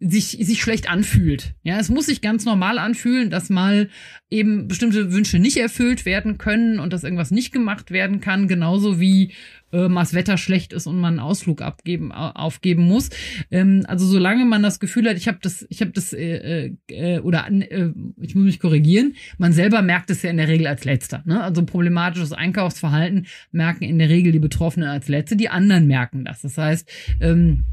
sich, 0.00 0.38
sich 0.40 0.62
schlecht 0.62 0.88
anfühlt. 0.88 1.54
Ja, 1.62 1.78
es 1.78 1.90
muss 1.90 2.06
sich 2.06 2.22
ganz 2.22 2.46
normal 2.46 2.78
anfühlen, 2.78 3.28
dass 3.28 3.50
mal 3.50 3.90
eben 4.30 4.66
bestimmte 4.66 5.12
Wünsche 5.12 5.38
nicht 5.38 5.58
erfüllt 5.58 6.06
werden 6.06 6.38
können 6.38 6.80
und 6.80 6.92
dass 6.92 7.04
irgendwas 7.04 7.30
nicht 7.30 7.52
gemacht 7.52 7.90
werden 7.90 8.20
kann, 8.20 8.48
genauso 8.48 8.98
wie 8.98 9.32
äh, 9.72 9.88
mal 9.88 10.00
das 10.00 10.14
Wetter 10.14 10.38
schlecht 10.38 10.72
ist 10.72 10.86
und 10.86 10.98
man 10.98 11.14
einen 11.14 11.20
Ausflug 11.20 11.60
abgeben, 11.60 12.12
aufgeben 12.12 12.84
muss. 12.84 13.10
Ähm, 13.50 13.84
also 13.88 14.06
solange 14.06 14.46
man 14.46 14.62
das 14.62 14.80
Gefühl 14.80 15.06
hat, 15.06 15.18
ich 15.18 15.28
habe 15.28 15.38
das, 15.42 15.66
ich 15.68 15.82
habe 15.82 15.90
das 15.90 16.14
äh, 16.14 16.72
äh, 16.88 17.18
oder 17.18 17.46
äh, 17.50 17.90
ich 18.22 18.34
muss 18.34 18.44
mich 18.44 18.58
korrigieren, 18.58 19.16
man 19.36 19.52
selber 19.52 19.82
merkt 19.82 20.08
es 20.08 20.22
ja 20.22 20.30
in 20.30 20.38
der 20.38 20.48
Regel 20.48 20.66
als 20.66 20.86
letzter. 20.86 21.22
Ne? 21.26 21.42
Also 21.42 21.62
problematisches 21.66 22.32
Einkaufsverhalten 22.32 23.26
merken 23.52 23.84
in 23.84 23.98
der 23.98 24.08
Regel 24.08 24.32
die 24.32 24.38
Betroffenen 24.38 24.88
als 24.88 25.08
letzte, 25.08 25.36
die 25.36 25.50
anderen 25.50 25.86
merken 25.86 26.24
das. 26.24 26.40
Das 26.40 26.56
heißt, 26.56 26.90
ähm, 27.20 27.64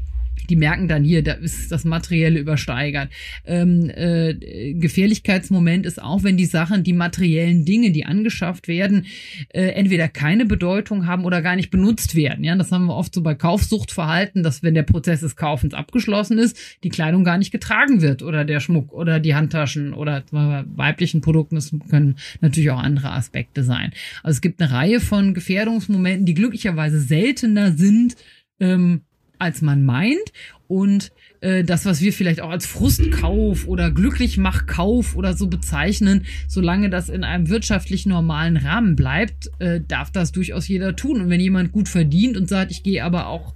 die 0.48 0.56
merken 0.56 0.88
dann 0.88 1.04
hier, 1.04 1.22
da 1.22 1.32
ist 1.32 1.70
das 1.72 1.84
Materielle 1.84 2.38
übersteigert. 2.38 3.10
Ähm, 3.44 3.90
äh, 3.94 4.74
Gefährlichkeitsmoment 4.74 5.86
ist 5.86 6.02
auch, 6.02 6.22
wenn 6.22 6.36
die 6.36 6.46
Sachen, 6.46 6.84
die 6.84 6.92
materiellen 6.92 7.64
Dinge, 7.64 7.90
die 7.90 8.04
angeschafft 8.04 8.68
werden, 8.68 9.06
äh, 9.50 9.68
entweder 9.68 10.08
keine 10.08 10.46
Bedeutung 10.46 11.06
haben 11.06 11.24
oder 11.24 11.42
gar 11.42 11.56
nicht 11.56 11.70
benutzt 11.70 12.14
werden. 12.14 12.44
Ja, 12.44 12.56
das 12.56 12.72
haben 12.72 12.86
wir 12.86 12.96
oft 12.96 13.14
so 13.14 13.22
bei 13.22 13.34
Kaufsuchtverhalten, 13.34 14.42
dass 14.42 14.62
wenn 14.62 14.74
der 14.74 14.82
Prozess 14.82 15.20
des 15.20 15.36
Kaufens 15.36 15.74
abgeschlossen 15.74 16.38
ist, 16.38 16.58
die 16.82 16.88
Kleidung 16.88 17.24
gar 17.24 17.38
nicht 17.38 17.50
getragen 17.50 18.02
wird 18.02 18.22
oder 18.22 18.44
der 18.44 18.60
Schmuck 18.60 18.92
oder 18.92 19.20
die 19.20 19.34
Handtaschen 19.34 19.92
oder 19.92 20.22
bei 20.30 20.64
weiblichen 20.74 21.20
Produkten, 21.20 21.56
das 21.56 21.74
können 21.90 22.16
natürlich 22.40 22.70
auch 22.70 22.82
andere 22.82 23.12
Aspekte 23.12 23.62
sein. 23.62 23.92
Also 24.22 24.36
es 24.36 24.40
gibt 24.40 24.60
eine 24.60 24.70
Reihe 24.70 25.00
von 25.00 25.34
Gefährdungsmomenten, 25.34 26.26
die 26.26 26.34
glücklicherweise 26.34 27.00
seltener 27.00 27.72
sind, 27.72 28.16
ähm, 28.60 29.02
als 29.38 29.62
man 29.62 29.84
meint. 29.84 30.32
Und 30.66 31.12
äh, 31.40 31.64
das, 31.64 31.86
was 31.86 32.00
wir 32.00 32.12
vielleicht 32.12 32.40
auch 32.40 32.50
als 32.50 32.66
Frustkauf 32.66 33.66
oder 33.66 33.90
Glücklichmachkauf 33.90 35.16
oder 35.16 35.34
so 35.34 35.46
bezeichnen, 35.46 36.26
solange 36.46 36.90
das 36.90 37.08
in 37.08 37.24
einem 37.24 37.48
wirtschaftlich 37.48 38.06
normalen 38.06 38.56
Rahmen 38.56 38.96
bleibt, 38.96 39.50
äh, 39.58 39.80
darf 39.86 40.10
das 40.10 40.32
durchaus 40.32 40.68
jeder 40.68 40.94
tun. 40.94 41.22
Und 41.22 41.30
wenn 41.30 41.40
jemand 41.40 41.72
gut 41.72 41.88
verdient 41.88 42.36
und 42.36 42.48
sagt, 42.48 42.70
ich 42.70 42.82
gehe 42.82 43.04
aber 43.04 43.28
auch 43.28 43.54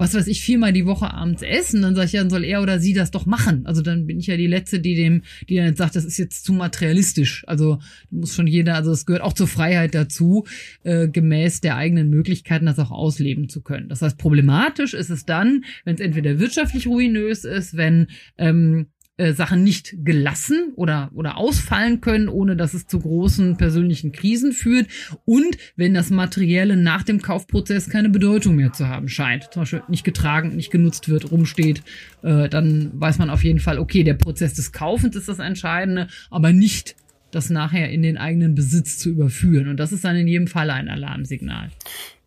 was 0.00 0.14
weiß 0.14 0.28
ich, 0.28 0.40
viermal 0.40 0.72
die 0.72 0.86
Woche 0.86 1.12
abends 1.12 1.42
essen, 1.42 1.82
dann 1.82 1.94
sage 1.94 2.06
ich 2.06 2.12
ja, 2.14 2.22
dann 2.22 2.30
soll 2.30 2.42
er 2.42 2.62
oder 2.62 2.80
sie 2.80 2.94
das 2.94 3.10
doch 3.10 3.26
machen. 3.26 3.66
Also 3.66 3.82
dann 3.82 4.06
bin 4.06 4.18
ich 4.18 4.28
ja 4.28 4.38
die 4.38 4.46
Letzte, 4.46 4.80
die 4.80 4.94
dem, 4.94 5.24
die 5.46 5.56
dann 5.56 5.76
sagt, 5.76 5.94
das 5.94 6.06
ist 6.06 6.16
jetzt 6.16 6.46
zu 6.46 6.54
materialistisch. 6.54 7.44
Also 7.46 7.80
muss 8.08 8.34
schon 8.34 8.46
jeder, 8.46 8.76
also 8.76 8.92
es 8.92 9.04
gehört 9.04 9.22
auch 9.22 9.34
zur 9.34 9.46
Freiheit 9.46 9.94
dazu, 9.94 10.46
äh, 10.84 11.06
gemäß 11.06 11.60
der 11.60 11.76
eigenen 11.76 12.08
Möglichkeiten 12.08 12.64
das 12.64 12.78
auch 12.78 12.90
ausleben 12.90 13.50
zu 13.50 13.60
können. 13.60 13.90
Das 13.90 14.00
heißt, 14.00 14.16
problematisch 14.16 14.94
ist 14.94 15.10
es 15.10 15.26
dann, 15.26 15.66
wenn 15.84 15.96
es 15.96 16.00
entweder 16.00 16.38
wirtschaftlich 16.38 16.86
ruinös 16.86 17.44
ist, 17.44 17.76
wenn 17.76 18.06
ähm, 18.38 18.86
äh, 19.20 19.34
Sachen 19.34 19.62
nicht 19.62 19.94
gelassen 20.02 20.72
oder, 20.76 21.10
oder 21.14 21.36
ausfallen 21.36 22.00
können, 22.00 22.28
ohne 22.28 22.56
dass 22.56 22.72
es 22.72 22.86
zu 22.86 22.98
großen 22.98 23.58
persönlichen 23.58 24.12
Krisen 24.12 24.52
führt. 24.52 24.86
Und 25.26 25.58
wenn 25.76 25.92
das 25.92 26.08
Materielle 26.08 26.76
nach 26.76 27.02
dem 27.02 27.20
Kaufprozess 27.20 27.90
keine 27.90 28.08
Bedeutung 28.08 28.56
mehr 28.56 28.72
zu 28.72 28.88
haben 28.88 29.08
scheint, 29.08 29.52
zum 29.52 29.62
Beispiel 29.62 29.82
nicht 29.88 30.04
getragen, 30.04 30.56
nicht 30.56 30.70
genutzt 30.70 31.10
wird, 31.10 31.30
rumsteht, 31.30 31.82
äh, 32.22 32.48
dann 32.48 32.92
weiß 32.94 33.18
man 33.18 33.28
auf 33.28 33.44
jeden 33.44 33.60
Fall, 33.60 33.78
okay, 33.78 34.04
der 34.04 34.14
Prozess 34.14 34.54
des 34.54 34.72
Kaufens 34.72 35.14
ist 35.14 35.28
das 35.28 35.38
Entscheidende, 35.38 36.08
aber 36.30 36.52
nicht 36.52 36.96
das 37.30 37.50
nachher 37.50 37.90
in 37.90 38.00
den 38.00 38.16
eigenen 38.16 38.54
Besitz 38.54 38.98
zu 38.98 39.10
überführen. 39.10 39.68
Und 39.68 39.76
das 39.76 39.92
ist 39.92 40.04
dann 40.04 40.16
in 40.16 40.28
jedem 40.28 40.46
Fall 40.46 40.70
ein 40.70 40.88
Alarmsignal. 40.88 41.70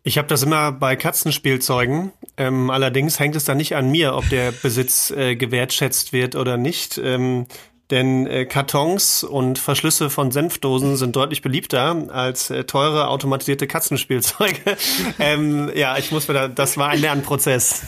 Ich 0.06 0.18
habe 0.18 0.28
das 0.28 0.42
immer 0.42 0.70
bei 0.70 0.96
Katzenspielzeugen. 0.96 2.12
Ähm, 2.36 2.68
allerdings 2.68 3.18
hängt 3.18 3.36
es 3.36 3.44
da 3.44 3.54
nicht 3.54 3.74
an 3.74 3.90
mir, 3.90 4.14
ob 4.14 4.28
der 4.28 4.52
Besitz 4.52 5.10
äh, 5.10 5.34
gewertschätzt 5.34 6.12
wird 6.12 6.36
oder 6.36 6.58
nicht. 6.58 6.98
Ähm, 6.98 7.46
denn 7.90 8.26
äh, 8.26 8.44
Kartons 8.44 9.24
und 9.24 9.58
Verschlüsse 9.58 10.10
von 10.10 10.30
Senfdosen 10.30 10.98
sind 10.98 11.16
deutlich 11.16 11.40
beliebter 11.40 12.08
als 12.12 12.50
äh, 12.50 12.64
teure 12.64 13.08
automatisierte 13.08 13.66
Katzenspielzeuge. 13.66 14.76
ähm, 15.18 15.70
ja, 15.74 15.96
ich 15.96 16.10
muss 16.10 16.28
mir 16.28 16.34
da, 16.34 16.48
das 16.48 16.76
war 16.76 16.90
ein 16.90 17.00
Lernprozess. 17.00 17.86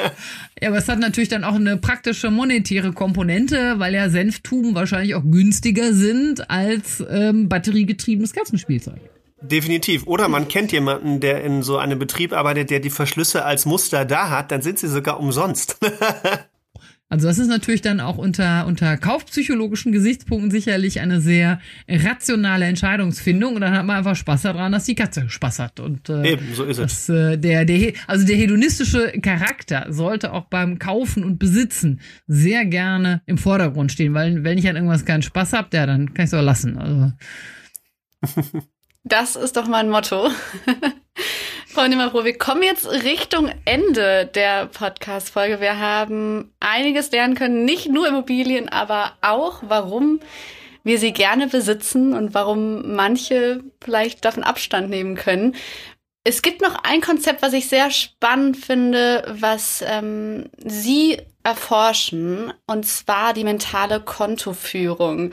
ja, 0.62 0.68
aber 0.68 0.78
es 0.78 0.88
hat 0.88 0.98
natürlich 0.98 1.28
dann 1.28 1.44
auch 1.44 1.56
eine 1.56 1.76
praktische 1.76 2.30
monetäre 2.30 2.94
Komponente, 2.94 3.74
weil 3.78 3.92
ja 3.92 4.08
Senftuben 4.08 4.74
wahrscheinlich 4.74 5.14
auch 5.14 5.24
günstiger 5.24 5.92
sind 5.92 6.48
als 6.50 7.04
ähm, 7.10 7.50
batteriegetriebenes 7.50 8.32
Katzenspielzeug. 8.32 9.00
Definitiv. 9.40 10.06
Oder 10.06 10.28
man 10.28 10.48
kennt 10.48 10.72
jemanden, 10.72 11.20
der 11.20 11.44
in 11.44 11.62
so 11.62 11.78
einem 11.78 11.98
Betrieb 11.98 12.32
arbeitet, 12.32 12.70
der 12.70 12.80
die 12.80 12.90
Verschlüsse 12.90 13.44
als 13.44 13.66
Muster 13.66 14.04
da 14.04 14.30
hat, 14.30 14.50
dann 14.50 14.62
sind 14.62 14.78
sie 14.78 14.88
sogar 14.88 15.20
umsonst. 15.20 15.78
also 17.08 17.28
das 17.28 17.38
ist 17.38 17.46
natürlich 17.46 17.80
dann 17.80 18.00
auch 18.00 18.18
unter, 18.18 18.66
unter 18.66 18.96
kaufpsychologischen 18.96 19.92
Gesichtspunkten 19.92 20.50
sicherlich 20.50 20.98
eine 20.98 21.20
sehr 21.20 21.60
rationale 21.88 22.66
Entscheidungsfindung. 22.66 23.54
Und 23.54 23.60
dann 23.60 23.76
hat 23.76 23.86
man 23.86 23.98
einfach 23.98 24.16
Spaß 24.16 24.42
daran, 24.42 24.72
dass 24.72 24.86
die 24.86 24.96
Katze 24.96 25.28
Spaß 25.28 25.60
hat. 25.60 25.78
Und, 25.78 26.08
äh, 26.08 26.32
Eben, 26.32 26.54
so 26.54 26.64
ist 26.64 26.78
es. 26.78 27.08
äh, 27.08 27.36
der, 27.36 27.64
der, 27.64 27.92
also 28.08 28.26
der 28.26 28.36
hedonistische 28.36 29.12
Charakter 29.22 29.86
sollte 29.90 30.32
auch 30.32 30.46
beim 30.46 30.80
Kaufen 30.80 31.22
und 31.22 31.38
Besitzen 31.38 32.00
sehr 32.26 32.64
gerne 32.64 33.22
im 33.26 33.38
Vordergrund 33.38 33.92
stehen, 33.92 34.14
weil 34.14 34.42
wenn 34.42 34.58
ich 34.58 34.68
an 34.68 34.74
irgendwas 34.74 35.04
keinen 35.04 35.22
Spaß 35.22 35.52
habe, 35.52 35.68
ja, 35.74 35.86
dann 35.86 36.12
kann 36.12 36.24
ich 36.24 36.32
es 36.32 36.34
auch 36.34 36.42
lassen. 36.42 36.76
Also. 36.76 37.12
Das 39.04 39.36
ist 39.36 39.56
doch 39.56 39.66
mein 39.66 39.88
Motto. 39.88 40.30
Frau 41.66 41.86
Nimmerfroh, 41.86 42.24
wir 42.24 42.36
kommen 42.36 42.62
jetzt 42.62 42.90
Richtung 42.90 43.50
Ende 43.64 44.26
der 44.26 44.66
Podcast-Folge. 44.66 45.60
Wir 45.60 45.78
haben 45.78 46.52
einiges 46.60 47.10
lernen 47.12 47.34
können, 47.34 47.64
nicht 47.64 47.88
nur 47.88 48.08
Immobilien, 48.08 48.68
aber 48.68 49.12
auch, 49.20 49.62
warum 49.62 50.20
wir 50.82 50.98
sie 50.98 51.12
gerne 51.12 51.46
besitzen 51.46 52.14
und 52.14 52.34
warum 52.34 52.94
manche 52.94 53.62
vielleicht 53.80 54.24
davon 54.24 54.42
Abstand 54.42 54.90
nehmen 54.90 55.14
können. 55.14 55.54
Es 56.24 56.42
gibt 56.42 56.60
noch 56.60 56.82
ein 56.82 57.00
Konzept, 57.00 57.42
was 57.42 57.52
ich 57.52 57.68
sehr 57.68 57.90
spannend 57.90 58.56
finde, 58.56 59.24
was 59.28 59.82
ähm, 59.86 60.50
Sie 60.58 61.18
erforschen, 61.42 62.52
und 62.66 62.84
zwar 62.84 63.32
die 63.32 63.44
mentale 63.44 64.00
Kontoführung. 64.00 65.32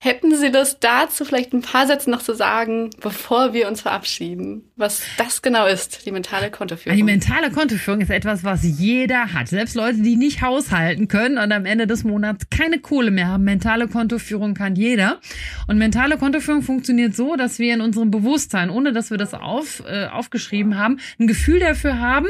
Hätten 0.00 0.32
Sie 0.36 0.52
das 0.52 0.78
dazu 0.78 1.24
vielleicht 1.24 1.52
ein 1.52 1.60
paar 1.60 1.88
Sätze 1.88 2.08
noch 2.08 2.22
zu 2.22 2.32
sagen, 2.32 2.90
bevor 3.00 3.52
wir 3.52 3.66
uns 3.66 3.80
verabschieden? 3.80 4.62
Was 4.76 5.02
das 5.16 5.42
genau 5.42 5.66
ist, 5.66 6.06
die 6.06 6.12
mentale 6.12 6.52
Kontoführung? 6.52 6.96
Die 6.96 7.02
mentale 7.02 7.50
Kontoführung 7.50 8.00
ist 8.00 8.10
etwas, 8.10 8.44
was 8.44 8.62
jeder 8.62 9.32
hat. 9.32 9.48
Selbst 9.48 9.74
Leute, 9.74 10.00
die 10.00 10.14
nicht 10.14 10.40
haushalten 10.40 11.08
können 11.08 11.36
und 11.36 11.50
am 11.50 11.66
Ende 11.66 11.88
des 11.88 12.04
Monats 12.04 12.46
keine 12.48 12.78
Kohle 12.78 13.10
mehr 13.10 13.26
haben. 13.26 13.42
Mentale 13.42 13.88
Kontoführung 13.88 14.54
kann 14.54 14.76
jeder. 14.76 15.20
Und 15.66 15.78
mentale 15.78 16.16
Kontoführung 16.16 16.62
funktioniert 16.62 17.16
so, 17.16 17.34
dass 17.34 17.58
wir 17.58 17.74
in 17.74 17.80
unserem 17.80 18.12
Bewusstsein, 18.12 18.70
ohne 18.70 18.92
dass 18.92 19.10
wir 19.10 19.18
das 19.18 19.34
auf, 19.34 19.82
äh, 19.84 20.06
aufgeschrieben 20.06 20.78
haben, 20.78 21.00
ein 21.18 21.26
Gefühl 21.26 21.58
dafür 21.58 21.98
haben, 21.98 22.28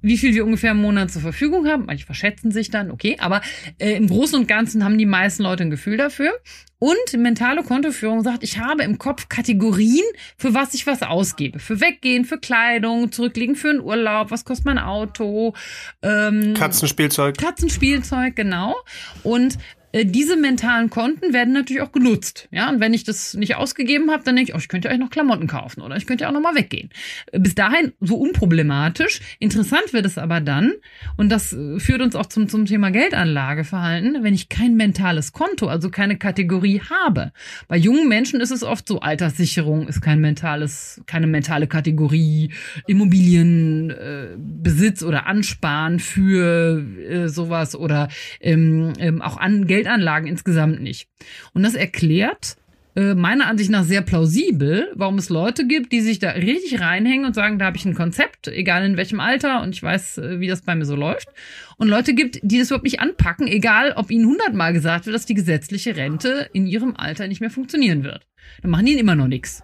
wie 0.00 0.18
viel 0.18 0.34
wir 0.34 0.44
ungefähr 0.44 0.72
im 0.72 0.82
Monat 0.82 1.10
zur 1.10 1.22
Verfügung 1.22 1.66
haben. 1.66 1.86
Manche 1.86 2.06
verschätzen 2.06 2.50
sich 2.50 2.70
dann, 2.70 2.90
okay, 2.90 3.16
aber 3.18 3.40
äh, 3.78 3.96
im 3.96 4.08
Großen 4.08 4.38
und 4.38 4.48
Ganzen 4.48 4.84
haben 4.84 4.98
die 4.98 5.06
meisten 5.06 5.42
Leute 5.42 5.64
ein 5.64 5.70
Gefühl 5.70 5.96
dafür. 5.96 6.32
Und 6.80 7.16
mentale 7.16 7.64
Kontoführung 7.64 8.22
sagt, 8.22 8.44
ich 8.44 8.58
habe 8.58 8.84
im 8.84 8.98
Kopf 8.98 9.28
Kategorien, 9.28 10.04
für 10.36 10.54
was 10.54 10.74
ich 10.74 10.86
was 10.86 11.02
ausgebe. 11.02 11.58
Für 11.58 11.80
Weggehen, 11.80 12.24
für 12.24 12.38
Kleidung, 12.38 13.10
zurücklegen 13.10 13.56
für 13.56 13.70
einen 13.70 13.80
Urlaub, 13.80 14.30
was 14.30 14.44
kostet 14.44 14.66
mein 14.66 14.78
Auto. 14.78 15.54
Ähm, 16.02 16.54
Katzenspielzeug. 16.54 17.36
Katzenspielzeug, 17.36 18.36
genau. 18.36 18.76
Und 19.24 19.58
diese 19.94 20.36
mentalen 20.36 20.90
Konten 20.90 21.32
werden 21.32 21.54
natürlich 21.54 21.80
auch 21.82 21.92
genutzt. 21.92 22.46
Ja, 22.50 22.68
und 22.68 22.80
wenn 22.80 22.92
ich 22.92 23.04
das 23.04 23.32
nicht 23.34 23.54
ausgegeben 23.56 24.10
habe, 24.10 24.22
dann 24.22 24.36
denke 24.36 24.50
ich, 24.50 24.54
oh, 24.54 24.58
ich 24.58 24.68
könnte 24.68 24.90
euch 24.90 24.98
noch 24.98 25.08
Klamotten 25.08 25.46
kaufen 25.46 25.80
oder 25.80 25.96
ich 25.96 26.06
könnte 26.06 26.24
ja 26.24 26.28
auch 26.28 26.34
noch 26.34 26.42
mal 26.42 26.54
weggehen. 26.54 26.90
Äh, 27.32 27.40
bis 27.40 27.54
dahin 27.54 27.94
so 28.00 28.16
unproblematisch. 28.16 29.20
Interessant 29.38 29.94
wird 29.94 30.04
es 30.04 30.18
aber 30.18 30.40
dann, 30.40 30.74
und 31.16 31.30
das 31.30 31.54
äh, 31.54 31.80
führt 31.80 32.02
uns 32.02 32.14
auch 32.16 32.26
zum, 32.26 32.50
zum 32.50 32.66
Thema 32.66 32.90
Geldanlageverhalten, 32.90 34.22
wenn 34.22 34.34
ich 34.34 34.50
kein 34.50 34.76
mentales 34.76 35.32
Konto, 35.32 35.68
also 35.68 35.88
keine 35.90 36.18
Kategorie 36.18 36.82
habe. 36.90 37.32
Bei 37.66 37.78
jungen 37.78 38.08
Menschen 38.08 38.42
ist 38.42 38.50
es 38.50 38.62
oft 38.62 38.86
so, 38.86 39.00
Alterssicherung 39.00 39.88
ist 39.88 40.02
kein 40.02 40.20
mentales, 40.20 41.00
keine 41.06 41.26
mentale 41.26 41.66
Kategorie, 41.66 42.52
Immobilienbesitz 42.86 45.00
äh, 45.00 45.04
oder 45.06 45.26
Ansparen 45.26 45.98
für 45.98 46.84
äh, 47.08 47.28
sowas 47.28 47.74
oder 47.74 48.08
ähm, 48.40 48.92
ähm, 48.98 49.22
auch 49.22 49.38
an 49.38 49.66
Geld 49.66 49.77
Geldanlagen 49.78 50.26
insgesamt 50.26 50.82
nicht. 50.82 51.08
Und 51.52 51.62
das 51.62 51.74
erklärt 51.74 52.56
äh, 52.98 53.14
meiner 53.14 53.46
Ansicht 53.46 53.70
nach 53.70 53.84
sehr 53.84 54.02
plausibel, 54.02 54.90
warum 54.96 55.18
es 55.18 55.28
Leute 55.28 55.68
gibt, 55.68 55.92
die 55.92 56.00
sich 56.00 56.18
da 56.18 56.30
richtig 56.30 56.80
reinhängen 56.80 57.26
und 57.26 57.34
sagen, 57.34 57.60
da 57.60 57.66
habe 57.66 57.76
ich 57.76 57.84
ein 57.84 57.94
Konzept, 57.94 58.48
egal 58.48 58.84
in 58.84 58.96
welchem 58.96 59.20
Alter 59.20 59.62
und 59.62 59.72
ich 59.72 59.82
weiß, 59.82 60.18
äh, 60.18 60.40
wie 60.40 60.48
das 60.48 60.62
bei 60.62 60.74
mir 60.74 60.84
so 60.84 60.96
läuft. 60.96 61.28
Und 61.76 61.86
Leute 61.86 62.12
gibt, 62.12 62.40
die 62.42 62.58
das 62.58 62.68
überhaupt 62.68 62.84
nicht 62.84 62.98
anpacken, 62.98 63.46
egal 63.46 63.92
ob 63.94 64.10
ihnen 64.10 64.26
hundertmal 64.26 64.72
gesagt 64.72 65.06
wird, 65.06 65.14
dass 65.14 65.26
die 65.26 65.34
gesetzliche 65.34 65.94
Rente 65.94 66.50
in 66.52 66.66
ihrem 66.66 66.96
Alter 66.96 67.28
nicht 67.28 67.40
mehr 67.40 67.50
funktionieren 67.50 68.02
wird. 68.02 68.26
Dann 68.62 68.72
machen 68.72 68.86
die 68.86 68.98
immer 68.98 69.14
noch 69.14 69.28
nichts. 69.28 69.62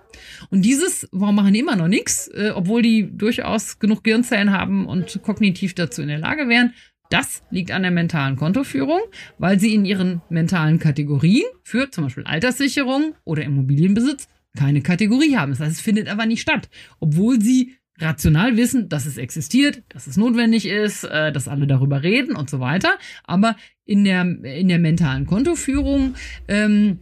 Und 0.50 0.62
dieses, 0.62 1.09
warum 1.11 1.35
machen 1.35 1.55
die 1.55 1.61
immer 1.61 1.74
noch 1.74 1.88
nichts, 1.88 2.29
äh, 2.29 2.53
obwohl 2.55 2.83
die 2.83 3.16
durchaus 3.16 3.81
genug 3.81 4.05
Gehirnzellen 4.05 4.53
haben 4.53 4.87
und 4.87 5.22
kognitiv 5.22 5.74
dazu 5.74 6.03
in 6.03 6.09
der 6.09 6.18
Lage 6.18 6.48
wären, 6.48 6.72
das 7.14 7.44
liegt 7.50 7.70
an 7.70 7.83
der 7.83 7.92
mentalen 7.92 8.35
Kontoführung, 8.35 8.98
weil 9.38 9.61
sie 9.61 9.72
in 9.72 9.85
ihren 9.85 10.20
mentalen 10.31 10.81
Kategorien 10.81 11.46
für 11.62 11.88
zum 11.92 12.05
Beispiel 12.05 12.24
Alterssicherung 12.24 13.14
oder 13.22 13.44
Immobilienbesitz 13.44 14.27
keine 14.57 14.83
Kategorie 14.83 15.37
haben. 15.37 15.53
Das 15.53 15.61
heißt, 15.61 15.72
es 15.77 15.81
findet 15.81 16.09
aber 16.09 16.27
nicht 16.27 16.40
statt, 16.40 16.68
obwohl 16.98 17.40
sie 17.40 17.77
rational 18.00 18.57
wissen, 18.57 18.88
dass 18.88 19.07
es 19.07 19.16
existiert, 19.16 19.85
dass 19.90 20.09
es 20.09 20.16
notwendig 20.16 20.66
ist, 20.66 21.05
äh, 21.05 21.31
dass 21.31 21.46
alle 21.46 21.68
darüber 21.68 22.03
reden 22.03 22.35
und 22.35 22.50
so 22.50 22.59
weiter. 22.59 22.98
Aber 23.22 23.55
in 23.85 24.03
der, 24.03 24.22
in 24.22 24.66
der 24.66 24.81
mentalen 24.81 25.27
Kontoführung 25.27 26.16
ähm, 26.48 26.98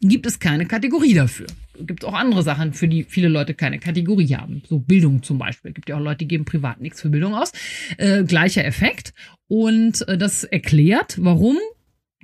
gibt 0.00 0.26
es 0.26 0.40
keine 0.40 0.66
Kategorie 0.66 1.14
dafür 1.14 1.46
gibt 1.78 2.04
auch 2.04 2.14
andere 2.14 2.42
Sachen, 2.42 2.72
für 2.72 2.88
die 2.88 3.04
viele 3.04 3.28
Leute 3.28 3.54
keine 3.54 3.78
Kategorie 3.78 4.34
haben. 4.34 4.62
So 4.68 4.78
Bildung 4.78 5.22
zum 5.22 5.38
Beispiel. 5.38 5.72
Gibt 5.72 5.88
ja 5.88 5.96
auch 5.96 6.00
Leute, 6.00 6.18
die 6.18 6.28
geben 6.28 6.44
privat 6.44 6.80
nichts 6.80 7.00
für 7.00 7.08
Bildung 7.08 7.34
aus. 7.34 7.52
Äh, 7.98 8.24
gleicher 8.24 8.64
Effekt. 8.64 9.14
Und 9.48 10.06
äh, 10.08 10.18
das 10.18 10.44
erklärt, 10.44 11.16
warum 11.18 11.56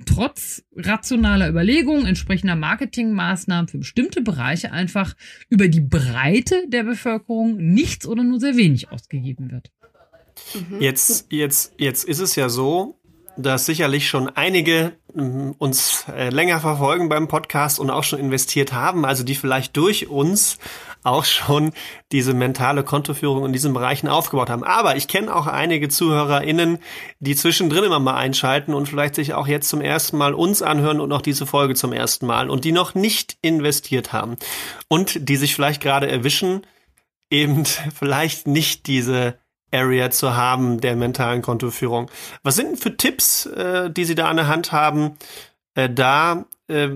trotz 0.05 0.63
rationaler 0.75 1.49
Überlegungen, 1.49 2.05
entsprechender 2.05 2.55
Marketingmaßnahmen 2.55 3.67
für 3.67 3.79
bestimmte 3.79 4.21
Bereiche 4.21 4.71
einfach 4.71 5.15
über 5.49 5.67
die 5.67 5.81
Breite 5.81 6.63
der 6.67 6.83
Bevölkerung 6.83 7.57
nichts 7.57 8.07
oder 8.07 8.23
nur 8.23 8.39
sehr 8.39 8.55
wenig 8.55 8.91
ausgegeben 8.91 9.51
wird. 9.51 9.71
Jetzt, 10.79 11.27
jetzt, 11.31 11.73
jetzt 11.77 12.05
ist 12.05 12.19
es 12.19 12.35
ja 12.35 12.47
so, 12.47 12.99
dass 13.41 13.65
sicherlich 13.65 14.09
schon 14.09 14.29
einige 14.29 14.93
mm, 15.13 15.51
uns 15.57 16.05
äh, 16.15 16.29
länger 16.29 16.59
verfolgen 16.59 17.09
beim 17.09 17.27
Podcast 17.27 17.79
und 17.79 17.89
auch 17.89 18.03
schon 18.03 18.19
investiert 18.19 18.73
haben, 18.73 19.05
also 19.05 19.23
die 19.23 19.35
vielleicht 19.35 19.75
durch 19.77 20.07
uns 20.09 20.57
auch 21.03 21.23
schon 21.23 21.71
diese 22.11 22.33
mentale 22.33 22.83
Kontoführung 22.83 23.45
in 23.45 23.53
diesen 23.53 23.73
Bereichen 23.73 24.07
aufgebaut 24.09 24.49
haben. 24.49 24.63
Aber 24.63 24.97
ich 24.97 25.07
kenne 25.07 25.33
auch 25.33 25.47
einige 25.47 25.87
ZuhörerInnen, 25.87 26.79
die 27.19 27.35
zwischendrin 27.35 27.85
immer 27.85 27.99
mal 27.99 28.15
einschalten 28.15 28.73
und 28.73 28.89
vielleicht 28.89 29.15
sich 29.15 29.33
auch 29.33 29.47
jetzt 29.47 29.69
zum 29.69 29.81
ersten 29.81 30.17
Mal 30.17 30.33
uns 30.33 30.61
anhören 30.61 30.99
und 30.99 31.11
auch 31.13 31.21
diese 31.21 31.45
Folge 31.45 31.75
zum 31.75 31.93
ersten 31.93 32.25
Mal 32.25 32.49
und 32.49 32.65
die 32.65 32.73
noch 32.73 32.95
nicht 32.95 33.37
investiert 33.41 34.11
haben 34.11 34.35
und 34.89 35.29
die 35.29 35.37
sich 35.37 35.55
vielleicht 35.55 35.81
gerade 35.81 36.09
erwischen, 36.09 36.65
eben 37.29 37.63
vielleicht 37.97 38.47
nicht 38.47 38.87
diese 38.87 39.39
Area 39.71 40.09
zu 40.11 40.35
haben 40.35 40.81
der 40.81 40.95
mentalen 40.95 41.41
Kontoführung. 41.41 42.09
Was 42.43 42.55
sind 42.55 42.69
denn 42.69 42.77
für 42.77 42.97
Tipps, 42.97 43.45
äh, 43.45 43.89
die 43.91 44.05
Sie 44.05 44.15
da 44.15 44.27
an 44.29 44.37
der 44.37 44.47
Hand 44.47 44.71
haben, 44.71 45.17
äh, 45.75 45.89
da 45.89 46.45
äh, 46.67 46.89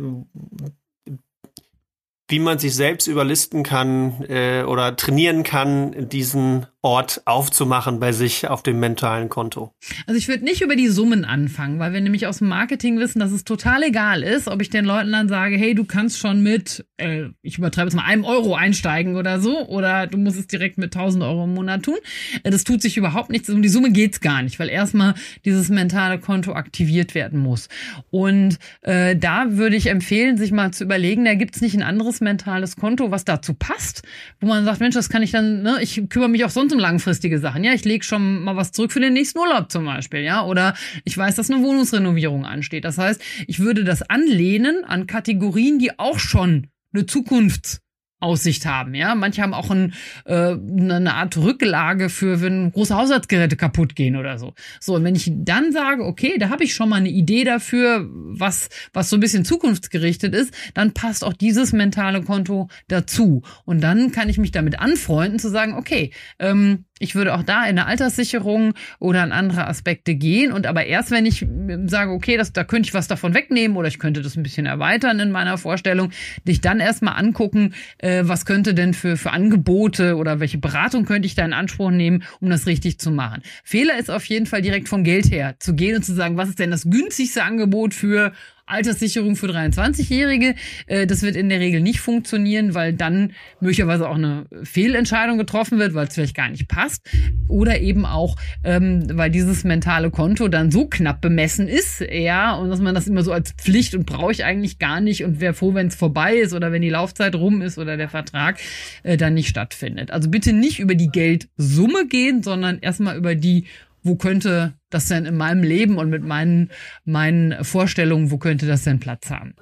wie 2.28 2.40
man 2.40 2.58
sich 2.58 2.76
selbst 2.76 3.08
überlisten 3.08 3.64
kann 3.64 4.24
äh, 4.28 4.64
oder 4.64 4.96
trainieren 4.96 5.44
kann, 5.44 6.10
diesen 6.10 6.66
Ort 6.86 7.22
aufzumachen 7.24 8.02
bei 8.02 8.12
sich 8.12 8.50
auf 8.50 8.62
dem 8.62 8.78
mentalen 8.78 9.30
Konto? 9.30 9.74
Also 10.06 10.18
ich 10.18 10.28
würde 10.28 10.44
nicht 10.44 10.62
über 10.62 10.76
die 10.76 10.90
Summen 10.90 11.24
anfangen, 11.24 11.80
weil 11.80 11.94
wir 11.94 12.02
nämlich 12.02 12.28
aus 12.28 12.40
dem 12.40 12.50
Marketing 12.50 13.00
wissen, 13.00 13.22
dass 13.22 13.32
es 13.32 13.46
total 13.46 13.84
egal 13.84 14.22
ist, 14.22 14.50
ob 14.50 14.62
ich 14.62 14.70
den 14.70 14.84
Leuten 14.84 15.14
dann 15.14 15.30
sage, 15.30 15.56
hey, 15.56 15.76
du 15.76 15.86
kannst 15.86 16.20
schon 16.20 16.44
mit, 16.44 16.86
äh, 16.98 17.28
ich 17.42 17.58
übertreibe 17.58 17.88
es 17.88 17.96
mal, 17.96 18.04
einem 18.04 18.26
Euro 18.26 18.56
einsteigen 18.56 19.16
oder 19.16 19.40
so, 19.40 19.66
oder 19.70 20.08
du 20.08 20.18
musst 20.18 20.38
es 20.38 20.48
direkt 20.48 20.78
mit 20.78 20.94
1000 20.94 21.24
Euro 21.24 21.46
im 21.46 21.54
Monat 21.54 21.84
tun. 21.84 21.96
Äh, 22.44 22.52
das 22.52 22.66
tut 22.66 22.82
sich 22.82 22.98
überhaupt 22.98 23.30
nichts. 23.30 23.50
Um 23.50 23.62
die 23.62 23.70
Summe 23.70 23.94
geht's 23.94 24.20
gar 24.20 24.42
nicht, 24.42 24.60
weil 24.60 24.68
erstmal 24.68 25.14
dieses 25.46 25.70
mentale 25.70 26.20
Konto 26.20 26.52
aktiviert 26.52 27.16
werden 27.16 27.40
muss. 27.40 27.70
Und 28.12 28.58
äh, 28.82 29.16
da 29.16 29.46
würde 29.52 29.78
ich 29.78 29.88
empfehlen, 29.88 30.36
sich 30.36 30.52
mal 30.52 30.72
zu 30.72 30.84
überlegen, 30.84 31.24
da 31.24 31.36
gibt's 31.36 31.62
nicht 31.62 31.76
ein 31.76 31.84
anderes 31.84 32.20
mentales 32.20 32.76
Konto, 32.76 33.10
was 33.10 33.24
dazu 33.24 33.54
passt, 33.54 34.04
wo 34.42 34.48
man 34.48 34.66
sagt, 34.66 34.82
Mensch, 34.82 34.96
das 34.96 35.08
kann 35.08 35.24
ich 35.24 35.32
dann, 35.32 35.64
ne, 35.64 35.78
ich 35.80 36.04
kümmere 36.10 36.28
mich 36.28 36.44
auch 36.44 36.50
sonst 36.50 36.73
um 36.74 36.80
langfristige 36.80 37.40
Sachen. 37.40 37.64
Ja, 37.64 37.74
ich 37.74 37.86
lege 37.86 38.04
schon 38.04 38.44
mal 38.44 38.56
was 38.56 38.72
zurück 38.72 38.92
für 38.92 39.00
den 39.00 39.14
nächsten 39.14 39.40
Urlaub 39.40 39.72
zum 39.72 39.86
Beispiel. 39.86 40.22
Ja, 40.22 40.44
oder 40.44 40.74
ich 41.06 41.18
weiß, 41.18 41.36
dass 41.36 41.50
eine 41.50 41.64
Wohnungsrenovierung 41.64 42.46
ansteht. 42.46 42.84
Das 42.84 42.98
heißt, 42.98 43.22
ich 43.48 43.60
würde 43.60 43.84
das 43.84 44.02
anlehnen 44.02 44.84
an 44.84 45.08
Kategorien, 45.08 45.80
die 45.80 45.98
auch 46.00 46.20
schon 46.20 46.68
eine 46.94 47.06
Zukunft 47.06 47.83
Aussicht 48.24 48.66
haben. 48.66 48.96
Ja, 48.96 49.14
manche 49.16 49.42
haben 49.42 49.54
auch 49.54 49.70
ein, 49.70 49.94
äh, 50.26 50.54
eine 50.54 51.14
Art 51.14 51.38
Rücklage 51.38 52.10
für, 52.10 52.42
wenn 52.42 52.72
große 52.72 52.96
Haushaltsgeräte 52.96 53.58
kaputt 53.58 53.96
gehen 53.96 54.16
oder 54.16 54.38
so. 54.38 54.54
So, 54.80 54.96
und 54.96 55.04
wenn 55.04 55.16
ich 55.16 55.32
dann 55.34 55.72
sage, 55.72 56.04
okay, 56.04 56.38
da 56.40 56.50
habe 56.50 56.64
ich 56.64 56.74
schon 56.74 56.90
mal 56.90 56.96
eine 56.96 57.10
Idee 57.10 57.44
dafür, 57.44 58.08
was, 58.10 58.70
was 58.94 59.10
so 59.10 59.18
ein 59.18 59.20
bisschen 59.20 59.46
zukunftsgerichtet 59.46 60.34
ist, 60.34 60.54
dann 60.74 60.94
passt 60.94 61.24
auch 61.24 61.34
dieses 61.34 61.74
mentale 61.74 62.24
Konto 62.24 62.70
dazu. 62.88 63.44
Und 63.66 63.82
dann 63.82 64.12
kann 64.12 64.30
ich 64.30 64.38
mich 64.38 64.52
damit 64.52 64.80
anfreunden, 64.80 65.38
zu 65.38 65.50
sagen, 65.50 65.74
okay, 65.76 66.12
ähm, 66.40 66.86
ich 67.04 67.16
würde 67.16 67.36
auch 67.36 67.44
da 67.44 67.64
in 67.64 67.78
eine 67.78 67.86
Alterssicherung 67.86 68.74
oder 69.00 69.24
in 69.24 69.32
andere 69.34 69.68
Aspekte 69.68 70.16
gehen. 70.16 70.54
Und 70.54 70.66
aber 70.66 70.86
erst, 70.86 71.12
wenn 71.12 71.26
ich 71.26 71.46
sage, 71.86 72.12
okay, 72.12 72.38
das, 72.38 72.54
da 72.54 72.64
könnte 72.64 72.88
ich 72.88 72.94
was 72.94 73.08
davon 73.08 73.34
wegnehmen 73.34 73.76
oder 73.76 73.90
ich 73.90 74.00
könnte 74.00 74.22
das 74.22 74.38
ein 74.38 74.44
bisschen 74.44 74.66
erweitern 74.66 75.20
in 75.20 75.30
meiner 75.30 75.58
Vorstellung, 75.58 76.12
dich 76.48 76.62
dann 76.62 76.80
erstmal 76.80 77.18
angucken, 77.18 77.74
äh, 77.98 78.22
was 78.24 78.46
könnte 78.46 78.74
denn 78.74 78.94
für, 78.94 79.18
für 79.18 79.32
Angebote 79.32 80.16
oder 80.16 80.40
welche 80.40 80.58
Beratung 80.58 81.04
könnte 81.06 81.26
ich 81.26 81.36
da 81.36 81.44
in 81.44 81.54
Anspruch 81.54 81.92
nehmen, 81.92 82.24
um 82.40 82.50
das 82.50 82.66
richtig 82.66 83.00
zu 83.00 83.12
machen. 83.12 83.42
Fehler 83.64 83.98
ist 83.98 84.10
auf 84.10 84.26
jeden 84.26 84.46
Fall 84.46 84.62
direkt 84.62 84.88
vom 84.88 85.04
Geld 85.04 85.30
her 85.30 85.56
zu 85.60 85.76
gehen 85.76 85.98
und 85.98 86.04
zu 86.04 86.14
sagen, 86.14 86.38
was 86.38 86.50
ist 86.50 86.60
denn 86.60 86.72
das 86.72 86.90
günstigste 86.90 87.44
Angebot 87.44 87.94
für 87.94 88.32
Alterssicherung 88.66 89.36
für 89.36 89.48
23-Jährige. 89.48 90.56
Äh, 90.88 91.08
das 91.08 91.22
wird 91.22 91.36
in 91.36 91.50
der 91.50 91.60
Regel 91.60 91.82
nicht 91.82 92.00
funktionieren, 92.00 92.74
weil 92.74 92.94
dann 92.94 93.34
möglicherweise 93.60 94.10
auch 94.10 94.16
eine 94.16 94.46
Fehlentscheidung 94.64 95.38
getroffen 95.38 95.80
wird, 95.80 95.94
weil 95.94 96.08
es 96.08 96.14
vielleicht 96.14 96.36
gar 96.36 96.50
nicht 96.50 96.68
passt. 96.68 97.02
Oder 97.48 97.80
eben 97.82 98.06
auch, 98.06 98.36
ähm, 98.64 99.06
weil 99.14 99.30
dieses 99.30 99.64
mentale 99.64 100.12
Konto 100.12 100.48
dann 100.48 100.72
so 100.72 100.88
knapp 100.88 101.22
bemessen 101.22 101.68
ist, 101.68 102.02
ja, 102.02 102.54
und 102.54 102.70
dass 102.70 102.80
man 102.80 102.96
das 102.96 103.08
immer 103.08 103.24
so 103.24 103.32
als 103.32 103.52
Pflicht 103.54 103.96
und 103.96 104.06
brauche 104.06 104.32
ich 104.32 104.46
eigentlich 104.46 104.80
gar 104.80 105.02
nicht 105.02 105.24
und 105.24 105.42
wäre 105.42 105.54
froh, 105.54 105.74
wenn 105.74 105.88
es 105.88 105.96
vorbei 105.96 106.36
ist 106.36 106.54
oder 106.54 106.72
wenn 106.72 106.82
die 106.82 106.90
Laufzeit 106.90 107.36
rum 107.36 107.62
ist 107.62 107.78
oder 107.78 107.98
der 107.98 108.10
Vertrag 108.10 108.60
äh, 109.04 109.18
dann 109.18 109.34
nicht 109.34 109.50
stattfindet. 109.50 110.12
Also 110.12 110.30
bitte 110.30 110.54
nicht 110.54 110.80
über 110.80 110.96
die 110.96 111.10
Geldsumme 111.10 112.08
gehen, 112.08 112.44
sondern 112.44 112.80
erstmal 112.80 113.18
über 113.18 113.36
die 113.36 113.66
wo 114.04 114.16
könnte 114.16 114.74
das 114.90 115.08
denn 115.08 115.26
in 115.26 115.38
meinem 115.38 115.64
Leben 115.64 115.98
und 115.98 116.10
mit 116.10 116.24
meinen, 116.24 116.72
meinen 117.06 117.64
Vorstellungen, 117.64 118.32
wo 118.32 118.38
könnte 118.38 118.68
das 118.68 118.84
denn 118.84 119.00
Platz 119.00 119.30
haben? 119.30 119.56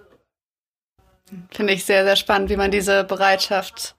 Finde 1.51 1.73
ich 1.73 1.85
sehr, 1.85 2.03
sehr 2.03 2.17
spannend, 2.17 2.49
wie 2.49 2.57
man 2.57 2.71
diese 2.71 3.03
Bereitschaft 3.03 3.95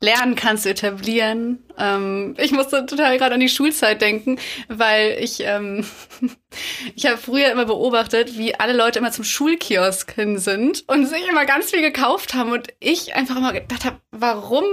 lernen 0.00 0.34
kann 0.34 0.58
zu 0.58 0.70
etablieren. 0.70 1.64
Ähm, 1.78 2.34
ich 2.38 2.52
musste 2.52 2.84
total 2.86 3.16
gerade 3.16 3.34
an 3.34 3.40
die 3.40 3.48
Schulzeit 3.48 4.02
denken, 4.02 4.38
weil 4.68 5.16
ich 5.20 5.40
ähm, 5.40 5.86
ich 6.94 7.06
habe 7.06 7.16
früher 7.16 7.50
immer 7.50 7.64
beobachtet, 7.64 8.36
wie 8.36 8.54
alle 8.54 8.74
Leute 8.74 8.98
immer 8.98 9.12
zum 9.12 9.24
Schulkiosk 9.24 10.12
hin 10.12 10.38
sind 10.38 10.84
und 10.88 11.06
sich 11.06 11.26
immer 11.28 11.46
ganz 11.46 11.70
viel 11.70 11.80
gekauft 11.80 12.34
haben 12.34 12.52
und 12.52 12.68
ich 12.80 13.14
einfach 13.14 13.36
immer 13.36 13.52
gedacht 13.52 13.84
habe, 13.84 14.00
warum 14.10 14.64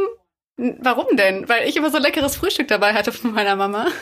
Warum 0.80 1.18
denn? 1.18 1.50
Weil 1.50 1.68
ich 1.68 1.76
immer 1.76 1.90
so 1.90 1.98
leckeres 1.98 2.36
Frühstück 2.36 2.68
dabei 2.68 2.94
hatte 2.94 3.12
von 3.12 3.34
meiner 3.34 3.56
Mama. 3.56 3.88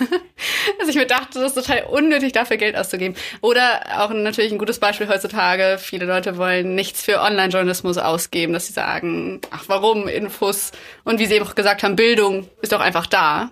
Also 0.77 0.91
ich 0.91 0.95
mir 0.95 1.07
dachte, 1.07 1.39
das 1.39 1.55
ist 1.55 1.67
total 1.67 1.83
unnötig, 1.83 2.31
dafür 2.31 2.55
Geld 2.55 2.77
auszugeben. 2.77 3.15
Oder 3.41 3.81
auch 3.97 4.11
natürlich 4.11 4.51
ein 4.51 4.57
gutes 4.57 4.79
Beispiel 4.79 5.09
heutzutage. 5.09 5.77
Viele 5.77 6.05
Leute 6.05 6.37
wollen 6.37 6.73
nichts 6.75 7.03
für 7.03 7.19
Online-Journalismus 7.19 7.97
ausgeben, 7.97 8.53
dass 8.53 8.67
sie 8.67 8.73
sagen, 8.73 9.41
ach 9.51 9.65
warum, 9.67 10.07
Infos 10.07 10.71
und 11.03 11.19
wie 11.19 11.25
sie 11.25 11.35
eben 11.35 11.45
auch 11.45 11.55
gesagt 11.55 11.83
haben, 11.83 11.97
Bildung 11.97 12.47
ist 12.61 12.71
doch 12.71 12.79
einfach 12.79 13.07
da. 13.07 13.51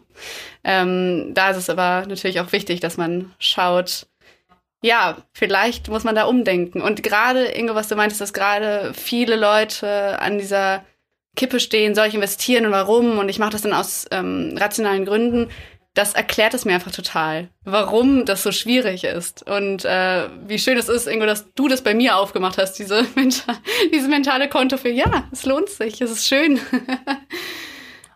Ähm, 0.64 1.34
da 1.34 1.50
ist 1.50 1.58
es 1.58 1.70
aber 1.70 2.06
natürlich 2.08 2.40
auch 2.40 2.54
wichtig, 2.54 2.80
dass 2.80 2.96
man 2.96 3.34
schaut, 3.40 4.08
ja, 4.82 5.18
vielleicht 5.34 5.90
muss 5.90 6.06
man 6.06 6.16
da 6.16 6.26
umdenken. 6.26 6.82
Und 6.82 7.04
gerade, 7.04 7.46
Ingo, 7.46 7.76
was 7.76 7.90
du 7.90 7.96
meintest, 7.96 8.22
dass 8.22 8.34
gerade 8.34 8.94
viele 8.94 9.36
Leute 9.36 10.20
an 10.20 10.38
dieser 10.38 10.86
Kippe 11.38 11.62
stehen, 11.62 11.96
soll 11.96 12.08
ich 12.08 12.16
investieren 12.16 12.66
und 12.66 12.74
warum? 12.74 13.18
Und 13.20 13.30
ich 13.30 13.40
mache 13.40 13.52
das 13.52 13.62
dann 13.62 13.72
aus 13.72 14.06
ähm, 14.12 14.56
rationalen 14.58 15.06
Gründen. 15.06 15.50
Das 15.94 16.14
erklärt 16.14 16.54
es 16.54 16.66
mir 16.66 16.74
einfach 16.74 16.92
total, 16.92 17.50
warum 17.64 18.26
das 18.26 18.44
so 18.44 18.52
schwierig 18.52 19.06
ist. 19.06 19.50
Und 19.50 19.86
äh, 19.86 20.28
wie 20.46 20.60
schön 20.60 20.78
es 20.78 20.90
ist, 20.90 21.08
Ingo, 21.08 21.26
dass 21.26 21.54
du 21.54 21.68
das 21.70 21.82
bei 21.82 21.96
mir 21.96 22.18
aufgemacht 22.18 22.58
hast, 22.58 22.74
diese, 22.74 23.04
mental, 23.16 23.56
diese 23.94 24.10
mentale 24.10 24.50
Konto 24.50 24.78
für, 24.78 24.90
ja, 24.90 25.28
es 25.32 25.46
lohnt 25.46 25.70
sich, 25.70 26.02
es 26.02 26.12
ist 26.12 26.28
schön. 26.28 26.60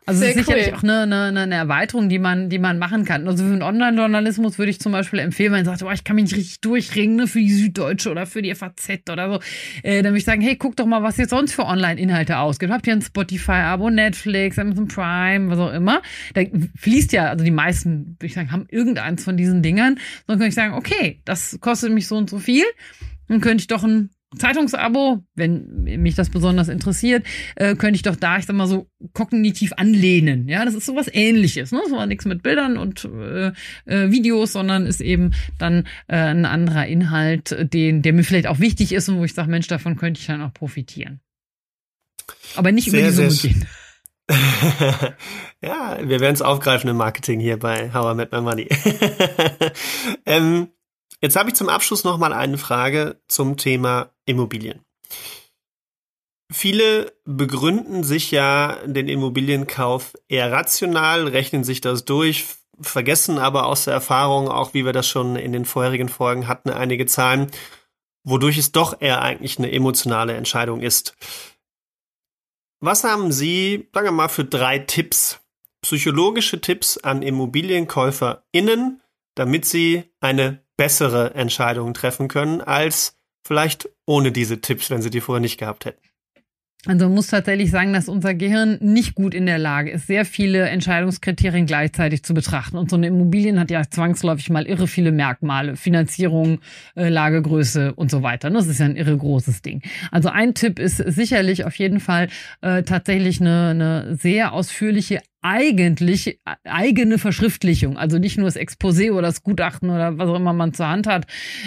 Also 0.08 0.22
Sehr 0.22 0.34
sicherlich 0.34 0.68
cool. 0.70 0.74
auch 0.74 0.84
eine, 0.84 1.02
eine, 1.04 1.42
eine 1.42 1.56
Erweiterung, 1.56 2.10
die 2.10 2.18
man, 2.18 2.50
die 2.50 2.58
man 2.58 2.80
machen 2.80 3.06
kann. 3.06 3.28
Also 3.28 3.44
für 3.44 3.52
den 3.52 3.62
Online-Journalismus 3.62 4.58
würde 4.58 4.72
ich 4.72 4.80
zum 4.80 4.92
Beispiel 4.92 5.20
empfehlen, 5.20 5.52
wenn 5.52 5.60
man 5.60 5.66
sagt, 5.66 5.84
oh, 5.84 5.92
ich 5.92 6.04
kann 6.04 6.16
mich 6.16 6.26
nicht 6.26 6.38
richtig 6.38 6.62
durchringen 6.62 7.18
ne, 7.18 7.28
für 7.28 7.40
die 7.40 7.54
Süddeutsche 7.54 8.10
oder 8.10 8.26
für 8.26 8.42
die 8.42 8.54
FAZ 8.56 8.90
oder 9.12 9.32
so, 9.32 9.40
äh, 9.84 10.02
dann 10.02 10.12
würde 10.12 10.18
ich 10.18 10.26
sagen, 10.26 10.42
hey, 10.42 10.56
guck 10.56 10.76
doch 10.76 10.88
mal, 10.88 11.04
was 11.04 11.20
ihr 11.20 11.28
sonst 11.28 11.54
für 11.54 11.66
Online-Inhalte 11.66 12.40
ausgibt. 12.40 12.72
Habt 12.72 12.88
ihr 12.88 12.94
ein 12.94 13.04
Spotify-Abo, 13.04 13.92
Netflix, 13.92 14.58
Amazon 14.58 14.88
Prime, 14.88 15.52
was 15.52 15.60
auch 15.60 15.72
immer? 15.72 16.02
Da 16.34 16.42
fließt 16.78 17.14
ja, 17.14 17.30
also 17.30 17.46
die 17.46 17.52
meisten, 17.52 18.16
würde 18.18 18.26
ich 18.26 18.34
sagen, 18.34 18.52
haben 18.52 18.66
irgendeins 18.70 19.24
von 19.24 19.38
diesen 19.38 19.62
Dingern. 19.62 20.00
Dann 20.26 20.38
könnte 20.38 20.48
ich 20.50 20.56
sagen, 20.56 20.74
okay, 20.74 21.22
das 21.26 21.60
kostet 21.62 21.92
mich 21.94 22.08
so 22.08 22.18
und 22.18 22.28
so 22.28 22.40
viel. 22.40 22.66
Dann 23.28 23.40
könnte 23.40 23.62
ich 23.62 23.68
doch 23.68 23.84
ein 23.84 24.10
Zeitungsabo, 24.38 25.24
wenn 25.36 25.84
mich 25.84 26.16
das 26.16 26.30
besonders 26.30 26.70
interessiert, 26.70 27.26
äh, 27.56 27.76
könnte 27.76 27.96
ich 27.96 28.02
doch 28.02 28.16
da, 28.16 28.38
ich 28.38 28.46
sag 28.46 28.56
mal 28.56 28.68
so, 28.68 28.88
kognitiv 29.14 29.74
anlehnen. 29.76 30.48
Ja, 30.48 30.64
das 30.64 30.74
ist 30.74 30.86
sowas 30.86 31.10
ähnliches. 31.12 31.72
Ne? 31.72 31.82
Das 31.84 31.92
war 31.92 32.06
nichts 32.06 32.26
mit 32.26 32.42
Bildern 32.42 32.78
und 32.78 33.04
äh, 33.06 33.52
äh, 33.86 34.12
Videos, 34.12 34.54
sondern 34.54 34.86
ist 34.86 35.02
eben 35.02 35.32
dann 35.58 35.86
äh, 36.08 36.16
ein 36.16 36.46
anderer 36.46 36.88
Inhalt, 36.88 37.56
den, 37.74 38.02
der 38.02 38.14
mir 38.14 38.24
vielleicht 38.24 38.48
auch 38.48 38.60
wichtig 38.60 38.94
ist 38.94 39.10
und 39.10 39.18
wo 39.18 39.26
ich 39.26 39.34
sage, 39.34 39.50
Mensch, 39.50 39.68
davon 39.68 39.98
könnte 39.98 40.22
ich 40.22 40.28
dann 40.28 40.42
auch 40.42 40.54
profitieren. 40.54 41.20
Aber 42.56 42.72
nicht 42.72 42.90
sehr, 42.90 43.10
über 43.10 43.10
die 43.10 43.30
Summe 43.30 43.54
gehen. 43.54 43.66
ja, 45.62 46.00
wir 46.02 46.20
werden 46.22 46.34
es 46.34 46.42
aufgreifen 46.42 46.90
im 46.90 46.96
Marketing 46.96 47.42
hier 47.42 47.58
bei 47.58 47.94
How 47.94 48.14
I 48.14 48.16
Met 48.16 48.32
My 48.32 48.40
Money. 48.40 48.70
ähm, 50.26 50.70
Jetzt 51.22 51.36
habe 51.36 51.50
ich 51.50 51.56
zum 51.56 51.70
Abschluss 51.70 52.04
noch 52.04 52.18
mal 52.18 52.34
eine 52.34 52.58
Frage 52.58 53.22
zum 53.28 53.56
Thema 53.56 54.10
Immobilien. 54.26 54.84
Viele 56.52 57.14
begründen 57.26 58.04
sich 58.04 58.32
ja 58.32 58.80
den 58.86 59.08
Immobilienkauf 59.08 60.18
eher 60.28 60.52
rational, 60.52 61.28
rechnen 61.28 61.64
sich 61.64 61.80
das 61.80 62.04
durch, 62.04 62.46
vergessen 62.82 63.38
aber 63.38 63.68
aus 63.68 63.86
der 63.86 63.94
Erfahrung, 63.94 64.50
auch 64.50 64.74
wie 64.74 64.84
wir 64.84 64.94
das 64.94 65.08
schon 65.08 65.36
in 65.36 65.54
den 65.54 65.66
vorherigen 65.66 66.10
Folgen 66.10 66.48
hatten, 66.48 66.72
einige 66.72 67.06
Zahlen, 67.06 67.52
wodurch 68.24 68.58
es 68.58 68.72
doch 68.72 69.00
eher 69.00 69.22
eigentlich 69.22 69.60
eine 69.60 69.72
emotionale 69.72 70.34
Entscheidung 70.34 70.82
ist. 70.82 71.16
Was 72.80 73.04
haben 73.04 73.32
Sie, 73.32 73.88
sagen 73.94 74.08
wir 74.08 74.12
mal, 74.12 74.28
für 74.28 74.44
drei 74.44 74.80
Tipps, 74.80 75.40
psychologische 75.82 76.60
Tipps 76.60 76.98
an 76.98 77.22
ImmobilienkäuferInnen, 77.22 79.02
damit 79.36 79.66
sie 79.66 80.04
eine 80.20 80.64
bessere 80.82 81.36
Entscheidungen 81.36 81.94
treffen 81.94 82.28
können 82.28 82.60
als 82.60 83.16
vielleicht 83.46 83.88
ohne 84.08 84.32
diese 84.32 84.62
Tipps, 84.62 84.90
wenn 84.90 85.04
sie 85.04 85.12
die 85.12 85.22
vorher 85.22 85.40
nicht 85.40 85.60
gehabt 85.60 85.86
hätten. 85.86 86.02
Also 86.88 87.06
man 87.06 87.14
muss 87.14 87.28
tatsächlich 87.28 87.70
sagen, 87.70 87.94
dass 87.94 88.10
unser 88.10 88.34
Gehirn 88.34 88.80
nicht 88.82 89.14
gut 89.14 89.36
in 89.36 89.46
der 89.46 89.60
Lage 89.60 89.92
ist, 89.92 90.08
sehr 90.08 90.26
viele 90.26 90.68
Entscheidungskriterien 90.68 91.68
gleichzeitig 91.68 92.24
zu 92.24 92.34
betrachten. 92.34 92.78
Und 92.78 92.90
so 92.90 92.96
eine 92.96 93.06
Immobilien 93.06 93.60
hat 93.60 93.70
ja 93.70 93.84
zwangsläufig 93.88 94.50
mal 94.50 94.66
irre 94.66 94.88
viele 94.88 95.12
Merkmale, 95.12 95.76
Finanzierung, 95.76 96.62
äh, 96.96 97.10
Lagegröße 97.10 97.94
und 97.94 98.10
so 98.10 98.24
weiter. 98.24 98.50
Das 98.50 98.66
ist 98.66 98.80
ja 98.80 98.88
ein 98.88 98.96
irre 98.96 99.16
großes 99.16 99.62
Ding. 99.62 99.84
Also 100.10 100.30
ein 100.30 100.56
Tipp 100.56 100.80
ist 100.80 100.98
sicherlich 100.98 101.66
auf 101.66 101.76
jeden 101.76 102.00
Fall 102.00 102.30
äh, 102.62 102.82
tatsächlich 102.82 103.40
eine, 103.40 103.68
eine 103.68 104.16
sehr 104.16 104.52
ausführliche 104.52 105.20
eigentlich 105.42 106.40
eigene 106.64 107.18
Verschriftlichung, 107.18 107.98
also 107.98 108.20
nicht 108.20 108.38
nur 108.38 108.46
das 108.46 108.58
Exposé 108.58 109.12
oder 109.12 109.24
das 109.24 109.44
Gutachten 109.44 109.90
oder 109.90 110.18
was 110.20 110.30
auch 110.30 110.36
immer 110.36 110.54
man 110.54 110.74
zur 110.74 110.88
Hand 110.88 111.08
hat, 111.08 111.26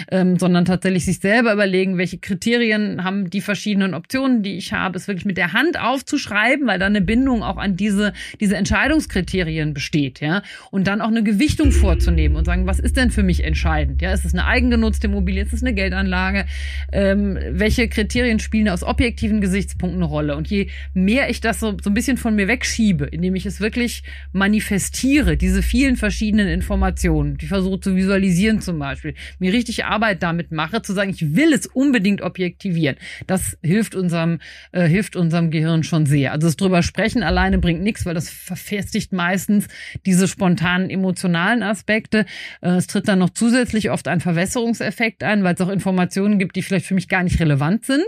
ähm, 0.09 0.39
sondern 0.39 0.63
tatsächlich 0.63 1.03
sich 1.03 1.19
selber 1.19 1.51
überlegen, 1.51 1.97
welche 1.97 2.17
Kriterien 2.17 3.03
haben 3.03 3.29
die 3.29 3.41
verschiedenen 3.41 3.93
Optionen, 3.93 4.43
die 4.43 4.55
ich 4.57 4.71
habe, 4.71 4.97
es 4.97 5.07
wirklich 5.09 5.25
mit 5.25 5.37
der 5.37 5.51
Hand 5.51 5.79
aufzuschreiben, 5.79 6.67
weil 6.67 6.79
da 6.79 6.85
eine 6.85 7.01
Bindung 7.01 7.43
auch 7.43 7.57
an 7.57 7.75
diese 7.75 8.13
diese 8.39 8.55
Entscheidungskriterien 8.55 9.73
besteht, 9.73 10.21
ja, 10.21 10.41
und 10.71 10.87
dann 10.87 11.01
auch 11.01 11.09
eine 11.09 11.23
Gewichtung 11.23 11.71
vorzunehmen 11.71 12.37
und 12.37 12.45
sagen, 12.45 12.67
was 12.67 12.79
ist 12.79 12.95
denn 12.95 13.11
für 13.11 13.23
mich 13.23 13.43
entscheidend, 13.43 14.01
ja, 14.01 14.13
ist 14.13 14.23
es 14.23 14.33
eine 14.33 14.45
eigengenutzte 14.45 15.07
Immobilie, 15.07 15.43
ist 15.43 15.53
es 15.53 15.61
eine 15.61 15.73
Geldanlage, 15.73 16.45
ähm, 16.93 17.37
welche 17.49 17.89
Kriterien 17.89 18.39
spielen 18.39 18.69
aus 18.69 18.83
objektiven 18.83 19.41
Gesichtspunkten 19.41 20.01
eine 20.01 20.09
Rolle? 20.09 20.37
Und 20.37 20.47
je 20.47 20.69
mehr 20.93 21.29
ich 21.29 21.41
das 21.41 21.59
so 21.59 21.75
so 21.83 21.89
ein 21.89 21.93
bisschen 21.93 22.15
von 22.17 22.35
mir 22.35 22.47
wegschiebe, 22.47 23.05
indem 23.05 23.35
ich 23.35 23.45
es 23.45 23.61
wirklich 23.65 24.03
manifestiere, 24.31 25.37
diese 25.37 25.63
vielen 25.63 25.97
verschiedenen 25.97 26.47
Informationen, 26.47 27.37
die 27.37 27.47
versuche 27.47 27.79
zu 27.79 27.95
visualisieren 27.95 28.61
zum 28.61 28.77
Beispiel, 28.77 29.15
mir 29.39 29.51
richtig 29.51 29.85
Arbeit 29.85 30.21
damit 30.21 30.51
mache, 30.51 30.83
zu 30.83 30.93
sagen, 30.93 31.09
ich 31.09 31.35
will 31.35 31.51
es 31.51 31.65
unbedingt 31.65 32.21
objektivieren, 32.21 32.97
das 33.25 33.57
hilft 33.63 33.95
unserem, 33.95 34.39
äh, 34.71 34.87
hilft 34.87 35.15
unserem 35.15 35.49
Gehirn 35.49 35.83
schon 35.83 36.05
sehr. 36.05 36.31
Also 36.31 36.45
das 36.45 36.57
drüber 36.57 36.83
sprechen 36.83 37.23
alleine 37.23 37.57
bringt 37.57 37.81
nichts, 37.81 38.05
weil 38.05 38.13
das 38.13 38.29
verfestigt 38.29 39.11
meistens 39.11 39.67
diese 40.05 40.27
spontanen 40.27 40.91
emotionalen 40.91 41.63
Aspekte. 41.63 42.25
Äh, 42.61 42.75
es 42.75 42.85
tritt 42.85 43.07
dann 43.07 43.19
noch 43.19 43.31
zusätzlich 43.31 43.89
oft 43.89 44.07
ein 44.07 44.19
Verwässerungseffekt 44.19 45.23
ein, 45.23 45.43
weil 45.43 45.55
es 45.55 45.61
auch 45.61 45.69
Informationen 45.69 46.37
gibt, 46.37 46.55
die 46.55 46.61
vielleicht 46.61 46.85
für 46.85 46.93
mich 46.93 47.07
gar 47.07 47.23
nicht 47.23 47.39
relevant 47.39 47.85
sind. 47.85 48.05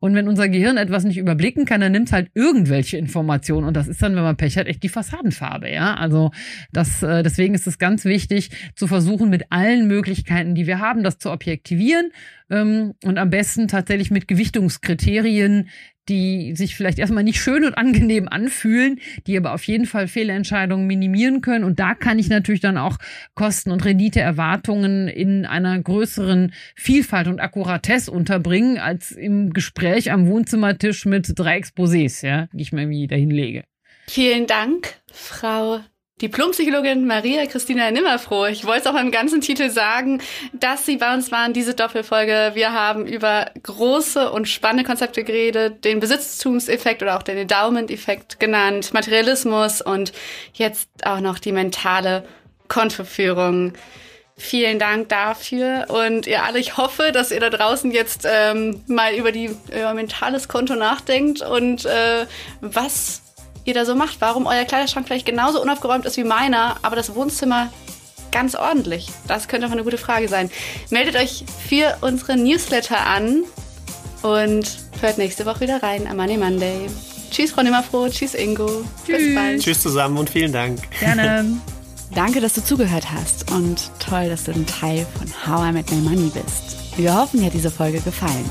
Und 0.00 0.14
wenn 0.14 0.28
unser 0.28 0.48
Gehirn 0.48 0.78
etwas 0.78 1.04
nicht 1.04 1.18
überblicken 1.18 1.66
kann, 1.66 1.82
dann 1.82 1.92
nimmt 1.92 2.10
halt 2.10 2.30
irgendwelche 2.34 2.96
Informationen. 2.96 3.66
Und 3.66 3.76
das 3.76 3.86
ist 3.86 4.02
dann, 4.02 4.16
wenn 4.16 4.22
man 4.22 4.36
Pech 4.36 4.56
hat, 4.56 4.66
echt 4.66 4.82
die 4.82 4.88
Fassadenfarbe. 4.88 5.70
Ja, 5.70 5.94
also 5.94 6.30
das, 6.72 7.02
äh, 7.02 7.22
deswegen 7.22 7.54
ist 7.54 7.66
es 7.66 7.78
ganz 7.78 8.06
wichtig, 8.06 8.50
zu 8.74 8.86
versuchen, 8.86 9.28
mit 9.28 9.44
allen 9.50 9.86
Möglichkeiten, 9.86 10.54
die 10.54 10.66
wir 10.66 10.80
haben, 10.80 11.04
das 11.04 11.18
zu 11.18 11.30
objektivieren 11.30 12.12
ähm, 12.50 12.94
und 13.04 13.18
am 13.18 13.28
besten 13.30 13.68
tatsächlich 13.68 14.10
mit 14.10 14.26
Gewichtungskriterien, 14.26 15.68
die 16.10 16.54
sich 16.56 16.74
vielleicht 16.74 16.98
erstmal 16.98 17.24
nicht 17.24 17.40
schön 17.40 17.64
und 17.64 17.78
angenehm 17.78 18.28
anfühlen, 18.28 19.00
die 19.26 19.36
aber 19.36 19.54
auf 19.54 19.64
jeden 19.64 19.86
Fall 19.86 20.08
Fehlentscheidungen 20.08 20.86
minimieren 20.86 21.40
können. 21.40 21.64
Und 21.64 21.78
da 21.78 21.94
kann 21.94 22.18
ich 22.18 22.28
natürlich 22.28 22.60
dann 22.60 22.76
auch 22.76 22.98
Kosten- 23.34 23.70
und 23.70 23.84
Renditeerwartungen 23.84 25.08
in 25.08 25.46
einer 25.46 25.80
größeren 25.80 26.52
Vielfalt 26.74 27.28
und 27.28 27.40
Akkuratesse 27.40 28.10
unterbringen, 28.10 28.78
als 28.78 29.12
im 29.12 29.52
Gespräch 29.52 30.10
am 30.10 30.26
Wohnzimmertisch 30.26 31.06
mit 31.06 31.32
drei 31.38 31.58
Exposés, 31.58 32.26
ja, 32.26 32.48
die 32.52 32.62
ich 32.62 32.72
mir 32.72 32.82
irgendwie 32.82 33.06
dahin 33.06 33.30
lege. 33.30 33.64
Vielen 34.08 34.48
Dank, 34.48 34.94
Frau 35.12 35.80
Diplompsychologin 36.20 37.06
Maria 37.06 37.46
Christina 37.46 37.90
Nimmerfroh. 37.90 38.46
Ich 38.46 38.66
wollte 38.66 38.80
es 38.80 38.86
auch 38.86 39.00
im 39.00 39.10
ganzen 39.10 39.40
Titel 39.40 39.70
sagen, 39.70 40.20
dass 40.52 40.84
Sie 40.84 40.98
bei 40.98 41.14
uns 41.14 41.32
waren, 41.32 41.52
diese 41.54 41.74
Doppelfolge. 41.74 42.50
Wir 42.54 42.72
haben 42.72 43.06
über 43.06 43.50
große 43.62 44.30
und 44.30 44.46
spannende 44.46 44.84
Konzepte 44.84 45.24
geredet, 45.24 45.84
den 45.84 45.98
Besitztumseffekt 46.00 47.02
oder 47.02 47.16
auch 47.16 47.22
den 47.22 47.38
Endowment-Effekt 47.38 48.38
genannt, 48.38 48.92
Materialismus 48.92 49.80
und 49.80 50.12
jetzt 50.52 50.88
auch 51.04 51.20
noch 51.20 51.38
die 51.38 51.52
mentale 51.52 52.24
Kontoführung. 52.68 53.72
Vielen 54.36 54.78
Dank 54.78 55.10
dafür 55.10 55.86
und 55.88 56.26
ihr 56.26 56.42
alle, 56.44 56.58
ich 56.58 56.78
hoffe, 56.78 57.12
dass 57.12 57.30
ihr 57.30 57.40
da 57.40 57.50
draußen 57.50 57.90
jetzt 57.90 58.26
ähm, 58.30 58.82
mal 58.86 59.14
über 59.14 59.32
die 59.32 59.50
über 59.68 59.92
mentales 59.92 60.48
Konto 60.48 60.76
nachdenkt 60.76 61.42
und 61.42 61.84
äh, 61.84 62.24
was 62.62 63.29
ihr 63.70 63.74
da 63.74 63.84
so 63.84 63.94
macht. 63.94 64.20
Warum 64.20 64.46
euer 64.46 64.64
Kleiderschrank 64.64 65.06
vielleicht 65.06 65.26
genauso 65.26 65.60
unaufgeräumt 65.62 66.06
ist 66.06 66.16
wie 66.16 66.24
meiner, 66.24 66.76
aber 66.82 66.96
das 66.96 67.14
Wohnzimmer 67.14 67.72
ganz 68.30 68.54
ordentlich. 68.54 69.08
Das 69.26 69.48
könnte 69.48 69.66
auch 69.66 69.72
eine 69.72 69.82
gute 69.82 69.98
Frage 69.98 70.28
sein. 70.28 70.50
Meldet 70.90 71.16
euch 71.16 71.44
für 71.68 71.96
unsere 72.00 72.36
Newsletter 72.36 73.06
an 73.06 73.42
und 74.22 74.66
Hört 75.00 75.16
nächste 75.16 75.46
Woche 75.46 75.60
wieder 75.60 75.82
rein 75.82 76.06
am 76.06 76.18
Money 76.18 76.36
Monday. 76.36 76.86
Tschüss, 77.30 77.52
Frau 77.52 77.62
Nimmerfroh. 77.62 78.10
Tschüss, 78.10 78.34
Ingo. 78.34 78.84
Tschüss. 79.06 79.16
Bis 79.16 79.34
bald. 79.34 79.62
Tschüss 79.62 79.80
zusammen 79.80 80.18
und 80.18 80.28
vielen 80.28 80.52
Dank. 80.52 80.78
Gerne. 81.00 81.46
Danke, 82.14 82.40
dass 82.40 82.52
du 82.52 82.62
zugehört 82.62 83.06
hast 83.10 83.50
und 83.50 83.90
toll, 83.98 84.28
dass 84.28 84.44
du 84.44 84.52
ein 84.52 84.66
Teil 84.66 85.06
von 85.16 85.26
How 85.46 85.70
I 85.70 85.72
Met 85.72 85.90
My 85.90 85.96
Money 85.98 86.30
bist. 86.34 86.76
Wir 86.98 87.14
hoffen, 87.14 87.40
dir 87.40 87.46
hat 87.46 87.54
diese 87.54 87.70
Folge 87.70 88.00
gefallen. 88.00 88.50